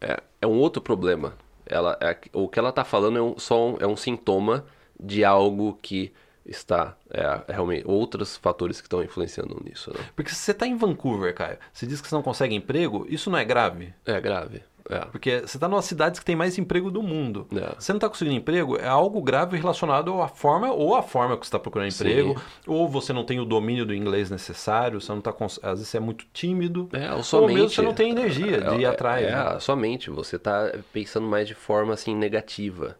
[0.00, 1.34] é, é um outro problema.
[1.64, 4.66] Ela, é- o que ela está falando é um, só um, é um sintoma
[5.00, 6.12] de algo que
[6.44, 9.90] está é, é realmente outros fatores que estão influenciando nisso.
[9.92, 10.00] Né?
[10.14, 13.30] Porque se você está em Vancouver, Caio, você diz que você não consegue emprego, isso
[13.30, 13.92] não é grave?
[14.04, 14.62] É grave.
[14.88, 15.00] É.
[15.06, 17.46] Porque você está numa cidade que tem mais emprego do mundo.
[17.52, 17.74] É.
[17.78, 21.44] Você não está conseguindo emprego, é algo grave relacionado à forma, ou à forma que
[21.44, 22.04] você está procurando Sim.
[22.04, 25.78] emprego, ou você não tem o domínio do inglês necessário, você não tá cons- às
[25.78, 28.84] vezes você é muito tímido, É, ou ou mesmo você não tem energia de ir
[28.84, 29.26] é, atrás.
[29.26, 29.60] É, né?
[29.60, 30.08] somente.
[30.10, 32.96] Você está pensando mais de forma assim negativa,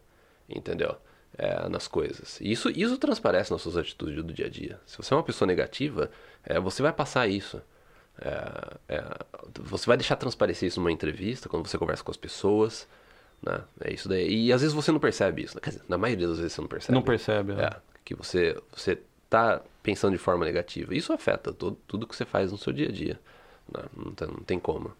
[0.49, 0.95] entendeu?
[1.37, 2.39] É, nas coisas.
[2.41, 4.79] E Isso, isso transparece nas suas atitudes do dia a dia.
[4.87, 6.09] Se você é uma pessoa negativa,
[6.43, 7.61] é, você vai passar isso.
[8.19, 9.03] É, é,
[9.61, 12.87] você vai deixar transparecer isso numa entrevista, quando você conversa com as pessoas.
[13.41, 13.59] Né?
[13.81, 14.45] É isso daí.
[14.47, 15.55] E às vezes você não percebe isso.
[15.55, 15.61] né?
[15.61, 16.93] Quer dizer, na maioria das vezes você não percebe.
[16.95, 17.63] Não percebe, né?
[17.65, 18.99] É, que você você
[19.29, 20.95] tá pensando de forma negativa.
[20.95, 23.19] Isso afeta todo, tudo que você faz no seu dia a dia.
[23.71, 23.83] né?
[23.95, 24.91] Não, tem, não tem como.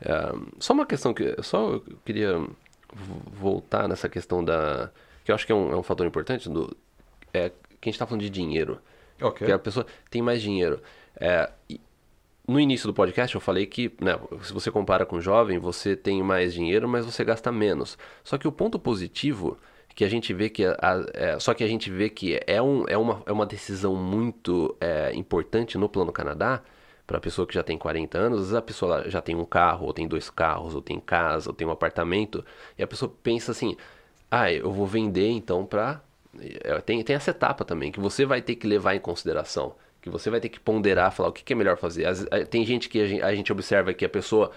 [0.00, 4.90] É, só uma questão que só eu queria vo- voltar nessa questão da
[5.24, 6.74] que eu acho que é um, é um fator importante do
[7.34, 7.48] é
[7.80, 8.80] que a gente está falando de dinheiro.
[9.20, 9.46] Ok.
[9.46, 10.80] Que a pessoa tem mais dinheiro.
[11.16, 11.80] É, e
[12.50, 16.22] no início do podcast eu falei que, né, se você compara com jovem, você tem
[16.22, 17.96] mais dinheiro, mas você gasta menos.
[18.24, 19.58] Só que o ponto positivo
[19.94, 22.84] que a gente vê que a- é, só que a gente vê que é, um,
[22.88, 26.62] é, uma, é uma decisão muito é, importante no plano Canadá
[27.06, 29.44] para a pessoa que já tem 40 anos, às vezes a pessoa já tem um
[29.44, 32.44] carro, ou tem dois carros, ou tem casa, ou tem um apartamento,
[32.78, 33.76] e a pessoa pensa assim:
[34.30, 36.00] "Ah, eu vou vender então para
[36.86, 40.30] tem, tem essa etapa também que você vai ter que levar em consideração, que você
[40.30, 42.06] vai ter que ponderar, falar o que, que é melhor fazer.
[42.06, 44.50] Às- eh, tem gente que a gente, a gente observa que a pessoa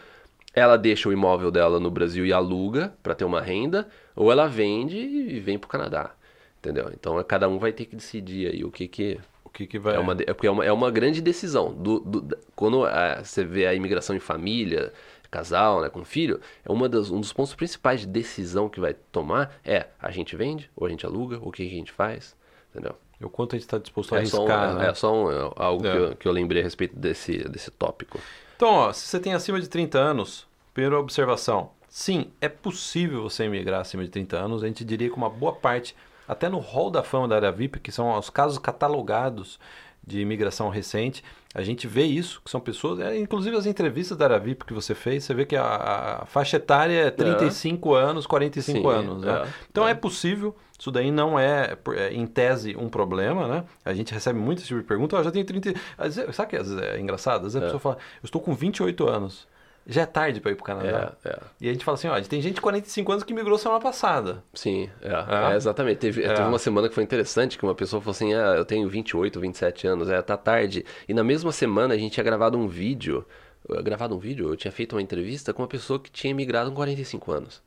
[0.54, 4.48] ela deixa o imóvel dela no Brasil e aluga para ter uma renda, ou ela
[4.48, 6.12] vende e vem para o Canadá,
[6.60, 6.92] entendeu?
[6.94, 9.80] Então é- cada um vai ter que decidir aí o que que O que, que
[9.80, 9.96] vai.
[9.96, 11.74] é uma, é é uma, é uma grande decisão.
[11.74, 14.94] Do, do- quando ah, você vê a imigração em família,
[15.32, 18.94] casal, né, com filho, é uma das, um dos pontos principais de decisão que vai
[19.12, 22.36] tomar é a gente vende, ou a gente aluga, ou o que a gente faz,
[22.72, 22.96] entendeu?
[23.26, 24.76] O quanto a gente está disposto a É só, um- arriscar.
[24.76, 24.86] né?
[24.86, 25.92] é, é só um- é algo É.
[25.92, 28.20] Que, eu, que eu lembrei a respeito desse, desse tópico.
[28.56, 31.72] Então, ó, se você tem acima de 30 anos, primeira observação.
[31.90, 34.64] Sim, é possível você emigrar acima de 30 anos.
[34.64, 35.96] A gente diria que uma boa parte,
[36.28, 39.60] até no hall da fama da área VIP, que são os casos catalogados
[40.06, 41.24] de imigração recente,
[41.54, 44.74] a gente vê isso, que são pessoas, é, inclusive as entrevistas da área VIP que
[44.74, 49.22] você fez, você vê que a, a faixa etária é 35 anos, 45 Sim, anos,
[49.24, 49.44] né?
[49.46, 49.92] é, Então é.
[49.92, 53.64] é possível, isso daí não é, é, em tese, um problema, né?
[53.86, 55.74] A gente recebe muito esse tipo de pergunta, "Ah, já tenho 30...
[55.98, 57.46] Às vezes- Sabe que às vezes é engraçado?
[57.46, 59.48] Às vezes a pessoa fala, eu estou com 28 anos,
[59.86, 61.14] já é tarde para ir pro Canadá.
[61.26, 61.40] É, é.
[61.62, 64.44] E a gente fala assim, ó, tem gente de 45 anos que migrou semana passada.
[64.54, 65.54] Sim, é, É.
[65.54, 65.98] é, exatamente.
[65.98, 66.34] Teve, É.
[66.34, 69.40] teve uma semana que foi interessante, que uma pessoa falou assim, ah, eu tenho 28,
[69.40, 70.86] 27 anos, é, tá tarde.
[71.08, 73.26] E na mesma semana a gente tinha gravado um vídeo,
[73.68, 76.70] eu- gravado um vídeo, eu tinha feito uma entrevista com uma pessoa que tinha migrado
[76.70, 77.62] com 45 anos.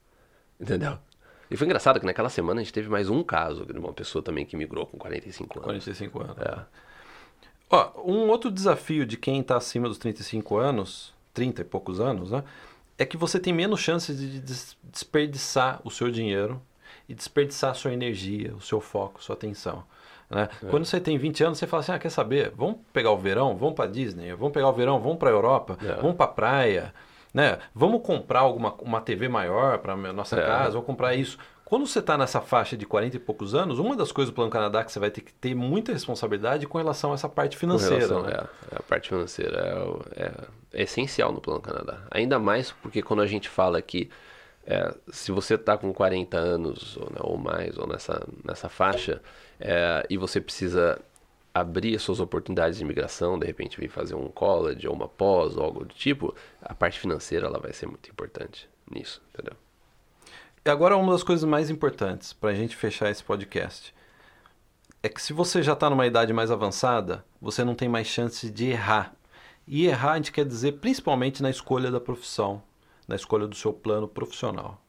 [0.59, 0.99] Entendeu?
[1.51, 4.23] E foi engraçado que naquela semana a gente teve mais um caso de uma pessoa
[4.23, 5.65] também que migrou com 45 anos.
[5.65, 6.37] 45 anos.
[6.39, 6.59] É.
[7.71, 12.31] Ó, um outro desafio de quem está acima dos 35 anos, 30 e poucos anos,
[12.31, 12.43] né?
[12.99, 16.61] É que você tem menos chances de des- desperdiçar o seu dinheiro
[17.07, 19.85] e desperdiçar a sua energia, o seu foco, sua atenção.
[20.31, 20.49] Né?
[20.71, 22.51] Quando você tem 20 anos, você fala assim: ah, quer saber?
[22.57, 25.79] Vamos pegar o verão, vamos para Disney, vamos pegar o verão, vamos para a Europa,
[25.85, 25.93] É.
[26.01, 26.95] vamos para praia,
[27.35, 27.59] né?
[27.75, 30.45] Vamos comprar alguma uma TV maior para nossa É.
[30.45, 31.39] casa, vamos comprar isso.
[31.67, 34.49] Quando você está nessa faixa de 40 e poucos anos, uma das coisas do Plano
[34.53, 37.97] Canadá que você vai ter que ter muita responsabilidade com relação a essa parte financeira.
[38.07, 38.49] relação- né?
[38.71, 39.59] é, a parte financeira
[40.15, 40.35] é, é-
[40.75, 42.03] é essencial no Plano Canadá.
[42.09, 44.09] Ainda mais porque quando a gente fala que
[44.65, 49.21] é, se você está com 40 anos ou, né, ou mais, ou nessa, nessa faixa,
[49.59, 51.01] é, e você precisa
[51.53, 55.57] abrir as suas oportunidades de imigração, de repente vir fazer um college ou uma pós
[55.57, 59.55] ou algo do tipo, a parte financeira ela vai ser muito importante nisso, entendeu?
[60.67, 63.95] E agora uma das coisas mais importantes para a gente fechar esse podcast
[65.01, 68.51] é que se você já está numa idade mais avançada, você não tem mais chance
[68.51, 69.15] de errar.
[69.65, 72.61] E errar a gente quer dizer principalmente na escolha da profissão,
[73.07, 74.83] na escolha do seu plano profissional.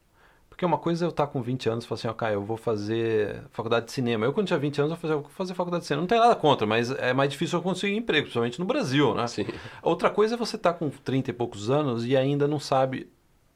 [0.50, 2.56] Porque uma coisa é eu estar com 20 anos e falar assim, ok, eu vou
[2.56, 4.26] fazer faculdade de cinema.
[4.26, 6.02] Eu, quando tinha 20 anos, eu vou fazer, faculdade de cinema.
[6.02, 9.28] Não tem nada contra, mas é mais difícil eu conseguir emprego, principalmente no Brasil, né?
[9.28, 9.46] Sim.
[9.80, 13.08] Outra coisa é você estar com 30 e poucos anos e ainda não sabe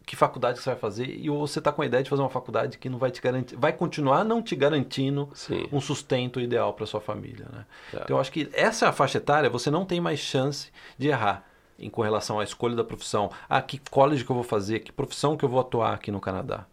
[0.04, 2.78] que faculdade você vai fazer e você está com a ideia de fazer uma faculdade
[2.78, 5.66] que não vai te garantir, vai continuar não te garantindo Sim.
[5.72, 7.64] um sustento ideal para sua família, né?
[7.94, 7.96] É.
[8.02, 11.08] Então eu acho que essa é a faixa etária, você não tem mais chance de
[11.08, 11.44] errar
[11.78, 13.30] em com relação à escolha da profissão.
[13.48, 16.20] Ah, que college que eu vou fazer, que profissão que eu vou atuar aqui no
[16.20, 16.66] Canadá.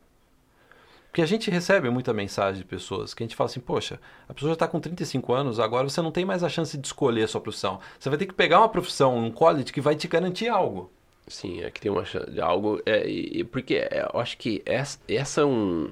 [1.09, 4.33] Porque a gente recebe muita mensagem de pessoas que a gente fala assim, poxa, a
[4.33, 7.23] pessoa já está com 35 anos, agora você não tem mais a chance de escolher
[7.23, 7.79] a sua profissão.
[7.99, 10.91] Você vai ter que pegar uma profissão, um college que vai te garantir algo.
[11.29, 12.03] Sim, é que tem uma
[12.41, 12.81] algo.
[12.85, 15.91] É, e porque é, eu acho que essa, essa é um.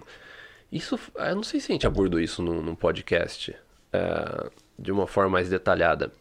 [0.71, 0.99] Isso.
[1.15, 3.55] Eu não sei se a gente abordou isso num, num podcast
[3.93, 6.11] é, de uma forma mais detalhada.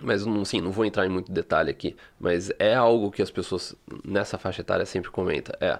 [0.00, 1.94] Mas não, sim, não vou entrar em muito detalhe aqui.
[2.18, 3.74] Mas é algo que as pessoas
[4.04, 5.54] nessa faixa etária sempre comentam.
[5.60, 5.78] É.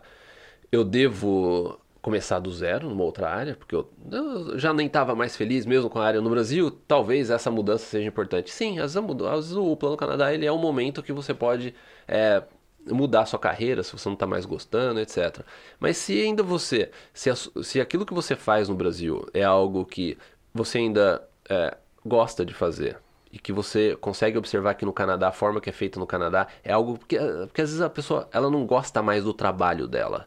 [0.71, 5.37] Eu devo começar do zero numa outra área, porque eu, eu já nem estava mais
[5.37, 8.51] feliz mesmo com a área no Brasil, talvez essa mudança seja importante.
[8.51, 11.75] Sim, às vezes, às vezes o Plano Canadá ele é um momento que você pode
[12.07, 12.43] é,
[12.91, 15.41] mudar sua carreira, se você não está mais gostando, etc.
[15.79, 17.31] Mas se ainda você, se,
[17.63, 20.17] se aquilo que você faz no Brasil é algo que
[20.53, 22.99] você ainda é, gosta de fazer,
[23.33, 26.47] e que você consegue observar que no Canadá, a forma que é feita no Canadá,
[26.65, 30.27] é algo porque, porque às vezes a pessoa ela não gosta mais do trabalho dela.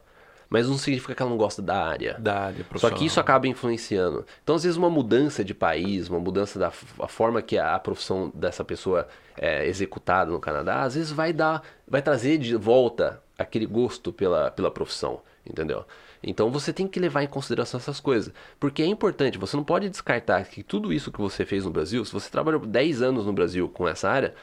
[0.52, 2.14] Mas não significa que ela não gosta da área.
[2.18, 4.26] Da área Só que isso acaba influenciando.
[4.44, 8.30] Então, às vezes, uma mudança de país, uma mudança da a forma que a profissão
[8.34, 13.64] dessa pessoa é executada no Canadá, às vezes vai dar, vai trazer de volta aquele
[13.64, 15.86] gosto pela, pela profissão, entendeu?
[16.22, 18.30] Então você tem que levar em consideração essas coisas.
[18.60, 22.04] Porque é importante, você não pode descartar que tudo isso que você fez no Brasil,
[22.04, 24.34] se você trabalhou 10 anos no Brasil com essa área,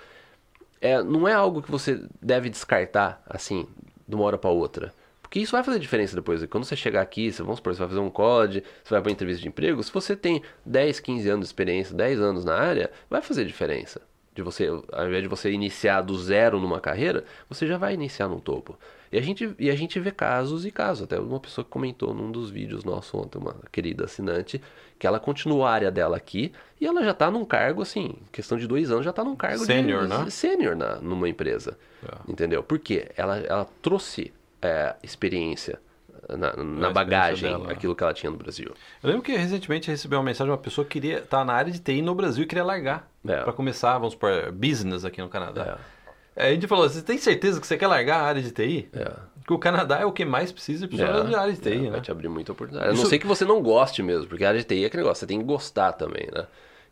[0.81, 3.67] é, não é algo que você deve descartar assim,
[4.07, 4.91] de uma hora para outra.
[5.29, 6.43] Porque isso vai fazer diferença depois.
[6.47, 9.11] Quando você chegar aqui, você, vamos supor, você vai fazer um COD, você vai para
[9.11, 12.89] entrevista de emprego, se você tem 10, 15 anos de experiência, 10 anos na área,
[13.07, 14.01] vai fazer diferença.
[14.33, 18.27] De você, ao invés de você iniciar do zero numa carreira, você já vai iniciar
[18.27, 18.75] no topo.
[19.11, 21.03] E a gente, e a gente vê casos e casos.
[21.03, 24.59] Até uma pessoa que comentou num dos vídeos nossos ontem, uma querida assinante,
[24.97, 26.51] que ela continua a área dela aqui
[26.81, 29.63] e ela já está num cargo, assim, questão de dois anos, já está num cargo
[29.63, 30.29] Sênior, de, né?
[30.31, 31.77] sênior na, numa empresa.
[32.03, 32.31] É.
[32.31, 32.63] Entendeu?
[32.63, 33.11] Por quê?
[33.15, 35.79] Ela, ela trouxe é, experiência
[36.27, 37.71] na, na experiência bagagem, dela.
[37.71, 38.71] aquilo que ela tinha no Brasil.
[39.01, 41.71] Eu lembro que recentemente recebi uma mensagem de uma pessoa que queria estar na área
[41.71, 43.41] de TI no Brasil e queria largar É.
[43.41, 45.79] para começar, vamos supor, business aqui no Canadá.
[46.35, 46.43] É.
[46.43, 48.87] Aí a gente falou, você tem certeza que você quer largar a área de TI?
[48.93, 49.11] É.
[49.39, 51.71] Porque o Canadá é o que mais precisa de pessoas É, da área de TI,
[51.73, 51.89] é, né?
[51.89, 52.91] Vai te abrir muita oportunidade.
[52.91, 54.87] A Isso- não ser que você não goste mesmo, porque a área de TI é
[54.87, 56.45] aquele negócio, você tem que gostar também, né?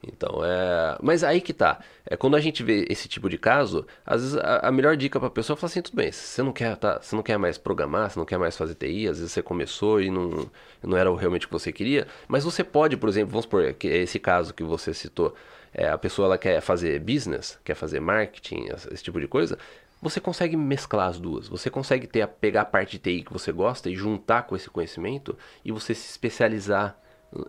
[0.06, 0.98] Então é.
[1.02, 1.80] Mas aí que tá.
[2.06, 5.20] É, quando a gente vê esse tipo de caso, às vezes a, a melhor dica
[5.20, 7.58] pra pessoa é falar assim, tudo bem, você não quer, tá, você não quer mais
[7.58, 10.50] programar, você não quer mais fazer TI, às vezes você começou e não,
[10.84, 13.88] não era realmente o que você queria, mas você pode, por exemplo, vamos supor, que
[13.88, 15.34] esse caso que você citou,
[15.74, 19.58] é, a pessoa ela quer fazer business, quer fazer marketing, esse tipo de coisa.
[20.02, 21.48] Você consegue mesclar as duas.
[21.48, 24.56] Você consegue ter a- pegar a parte de TI que você gosta e juntar com
[24.56, 25.36] esse conhecimento
[25.66, 26.96] e você se especializar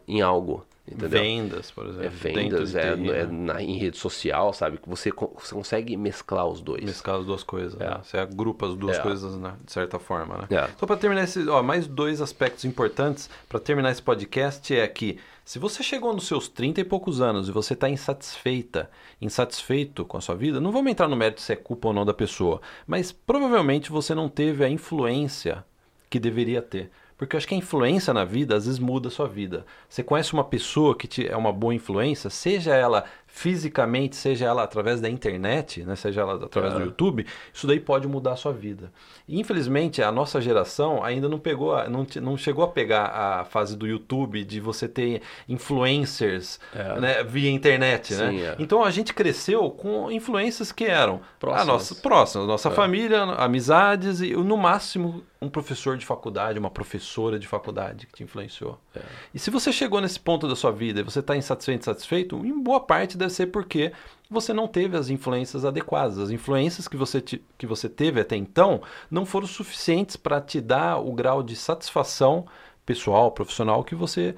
[0.07, 1.09] em algo, entendeu?
[1.23, 2.05] Vendas, por exemplo.
[2.07, 3.29] É vendas, é, TI, é né?
[3.55, 4.79] na- em rede social, sabe?
[4.79, 6.85] Que você, você consegue mesclar os dois.
[6.85, 7.89] Mesclar as duas coisas, É.
[7.91, 8.01] né?
[8.03, 9.03] Você agrupa as duas É.
[9.03, 9.55] coisas, né?
[9.65, 10.47] de certa forma, né?
[10.51, 10.69] É.
[10.75, 15.19] Então, para terminar esse, ó, mais dois aspectos importantes para terminar esse podcast é que
[15.45, 20.17] se você chegou nos seus 30 e poucos anos e você está insatisfeita, insatisfeito com
[20.17, 22.61] a sua vida, não vamos entrar no mérito se é culpa ou não da pessoa,
[22.87, 25.65] mas provavelmente você não teve a influência
[26.11, 26.91] que deveria ter.
[27.19, 29.67] Porque eu acho que a influência na vida às vezes muda a sua vida.
[29.89, 34.65] Você conhece uma pessoa que te, é uma boa influência, seja ela fisicamente, seja ela
[34.65, 36.85] através da internet, né, seja ela através do É.
[36.85, 38.91] YouTube, isso daí pode mudar a sua vida.
[39.29, 43.45] E, infelizmente, a nossa geração ainda não pegou, a- não, não chegou a pegar a
[43.45, 46.99] fase do YouTube de você ter influencers É.
[47.01, 48.31] né, via internet, né?
[48.31, 48.57] Sim, é.
[48.59, 51.69] Então a gente cresceu com influências que eram Próximas.
[51.69, 52.73] a nossa próxima, nossa É.
[52.73, 58.23] família, amizades e no máximo um professor de faculdade, uma professora de faculdade que te
[58.25, 58.77] influenciou.
[58.97, 59.01] É.
[59.33, 62.61] E se você chegou nesse ponto da sua vida e você está insatisfeito, insatisfeito, em
[62.61, 63.93] boa parte deve ser porque
[64.31, 66.19] você não teve as influências adequadas.
[66.19, 70.61] As influências que você, te- que você teve até então não foram suficientes para te
[70.61, 72.47] dar o grau de satisfação
[72.87, 74.35] pessoal, profissional que você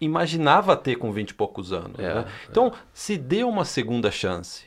[0.00, 1.98] imaginava ter com 20 e poucos anos.
[1.98, 2.24] É, né?
[2.50, 4.64] Então, se dê uma segunda chance.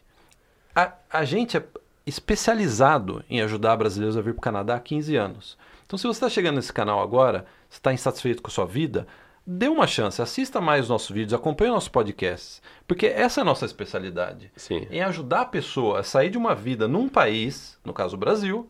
[0.76, 1.64] A, a gente, é-
[2.06, 5.58] especializado em ajudar brasileiros a vir para o Canadá há 15 anos.
[5.86, 9.08] Então, se você está chegando nesse canal agora, está insatisfeito com a sua vida,
[9.52, 13.46] dê uma chance, assista mais os nossos vídeos, acompanhe nossos podcasts, porque essa é a
[13.46, 14.52] nossa especialidade.
[14.56, 14.86] Sim.
[14.92, 18.70] Em ajudar a pessoa a sair de uma vida num país, no caso o Brasil,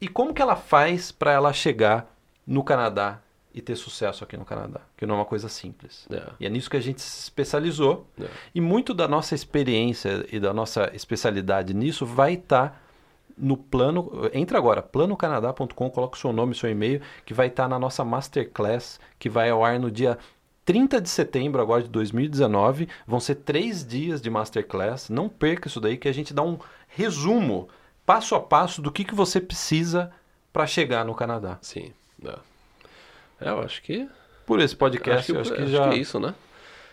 [0.00, 2.10] e como que ela faz para ela chegar
[2.46, 3.20] no Canadá
[3.52, 6.06] e ter sucesso aqui no Canadá, que não é uma coisa simples.
[6.10, 6.22] É.
[6.40, 8.06] E é nisso que a gente se especializou.
[8.18, 8.28] É.
[8.54, 12.82] E muito da nossa experiência e da nossa especialidade nisso vai estar
[13.40, 14.30] no plano.
[14.32, 19.00] Entra agora, planocanadá.com, coloca o seu nome seu e-mail, que vai estar na nossa Masterclass,
[19.18, 20.18] que vai ao ar no dia
[20.64, 22.88] 30 de setembro agora de 2019.
[23.06, 25.08] Vão ser três dias de Masterclass.
[25.08, 27.68] Não perca isso daí, que a gente dá um resumo,
[28.04, 30.12] passo a passo, do que, que você precisa
[30.52, 31.58] para chegar no Canadá.
[31.62, 31.92] Sim.
[32.24, 32.38] É.
[33.40, 34.08] Eu acho que.
[34.44, 35.92] Por esse podcast, eu acho que já.
[35.92, 36.34] é isso, né?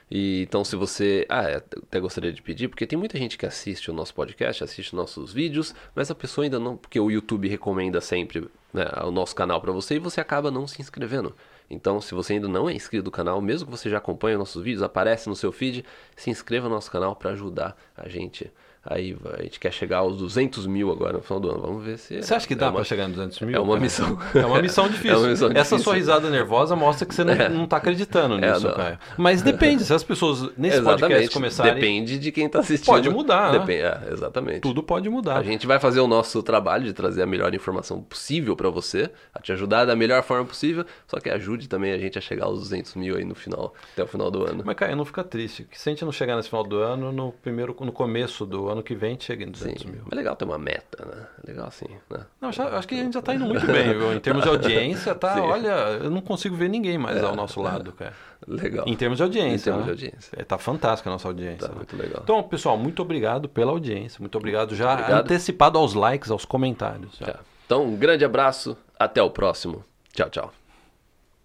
[0.10, 1.26] E, então, se você.
[1.30, 4.64] Ah, é, até gostaria de pedir, porque tem muita gente que assiste o nosso podcast,
[4.64, 6.78] assiste nossos vídeos, mas a pessoa ainda não.
[6.78, 10.66] Porque o YouTube recomenda sempre né, o nosso canal para você e você acaba não
[10.66, 11.36] se inscrevendo.
[11.70, 14.64] Então, se você ainda não é inscrito no canal, mesmo que você já acompanhe nossos
[14.64, 15.84] vídeos, aparece no seu feed,
[16.16, 18.50] se inscreva no nosso canal para ajudar a gente.
[18.90, 21.62] Aí a gente quer chegar aos 200 mil agora no final do ano.
[21.62, 22.22] Vamos ver se.
[22.24, 23.56] Você acha que dá é para chegar em 200 mil?
[23.56, 23.82] É uma cara?
[23.82, 24.18] missão.
[24.34, 25.12] É uma missão difícil.
[25.18, 25.80] É uma missão Essa difícil.
[25.80, 27.50] sua risada nervosa mostra que você não, É.
[27.50, 28.72] não tá acreditando É, nisso.
[28.74, 28.98] Caio.
[29.18, 31.30] Mas depende, se as pessoas nesse podcast Exatamente.
[31.34, 32.88] começarem, Depende de quem tá assistindo.
[32.94, 33.60] Pode mudar, né?
[33.60, 34.60] Depende, é, exatamente.
[34.62, 35.38] tudo pode mudar.
[35.38, 39.10] A gente vai fazer o nosso trabalho de trazer a melhor informação possível para você,
[39.34, 42.46] a te ajudar da melhor forma possível, só que ajude também a gente a chegar
[42.46, 44.64] aos 200 mil aí no final, até o final do ano.
[44.66, 45.66] Mas, Caio, não fica triste.
[45.70, 48.70] que Se a gente não chegar nesse final do ano, no primeiro, no começo do
[48.70, 50.02] ano que vem, chega em 200 Sim, mil.
[50.12, 51.28] é legal ter uma meta, né?
[51.44, 52.20] É legal assim, né?
[52.42, 54.14] Não, já- acho que a gente já tá indo muito bem, viu?
[54.14, 55.34] Em termos de audiência, tá.
[55.34, 55.40] Sim.
[55.40, 55.44] É.
[55.44, 55.70] Olha,
[56.04, 58.14] eu não consigo ver ninguém mais ao nosso lado, cara.
[58.48, 58.86] Legal.
[58.88, 59.70] Em termos de audiência.
[59.70, 59.94] Em termos né?
[59.96, 60.32] de audiência.
[60.38, 61.68] É, tá fantástica a nossa audiência.
[61.68, 61.76] Tá né?
[61.76, 62.22] muito legal.
[62.24, 64.20] Então, pessoal, muito obrigado pela audiência.
[64.20, 65.22] Muito obrigado já Obrigado.
[65.22, 67.18] antecipado aos likes, aos comentários.
[67.18, 67.40] Tá.
[67.66, 69.84] Então, um grande abraço, até o próximo.
[70.14, 70.54] Tchau, tchau.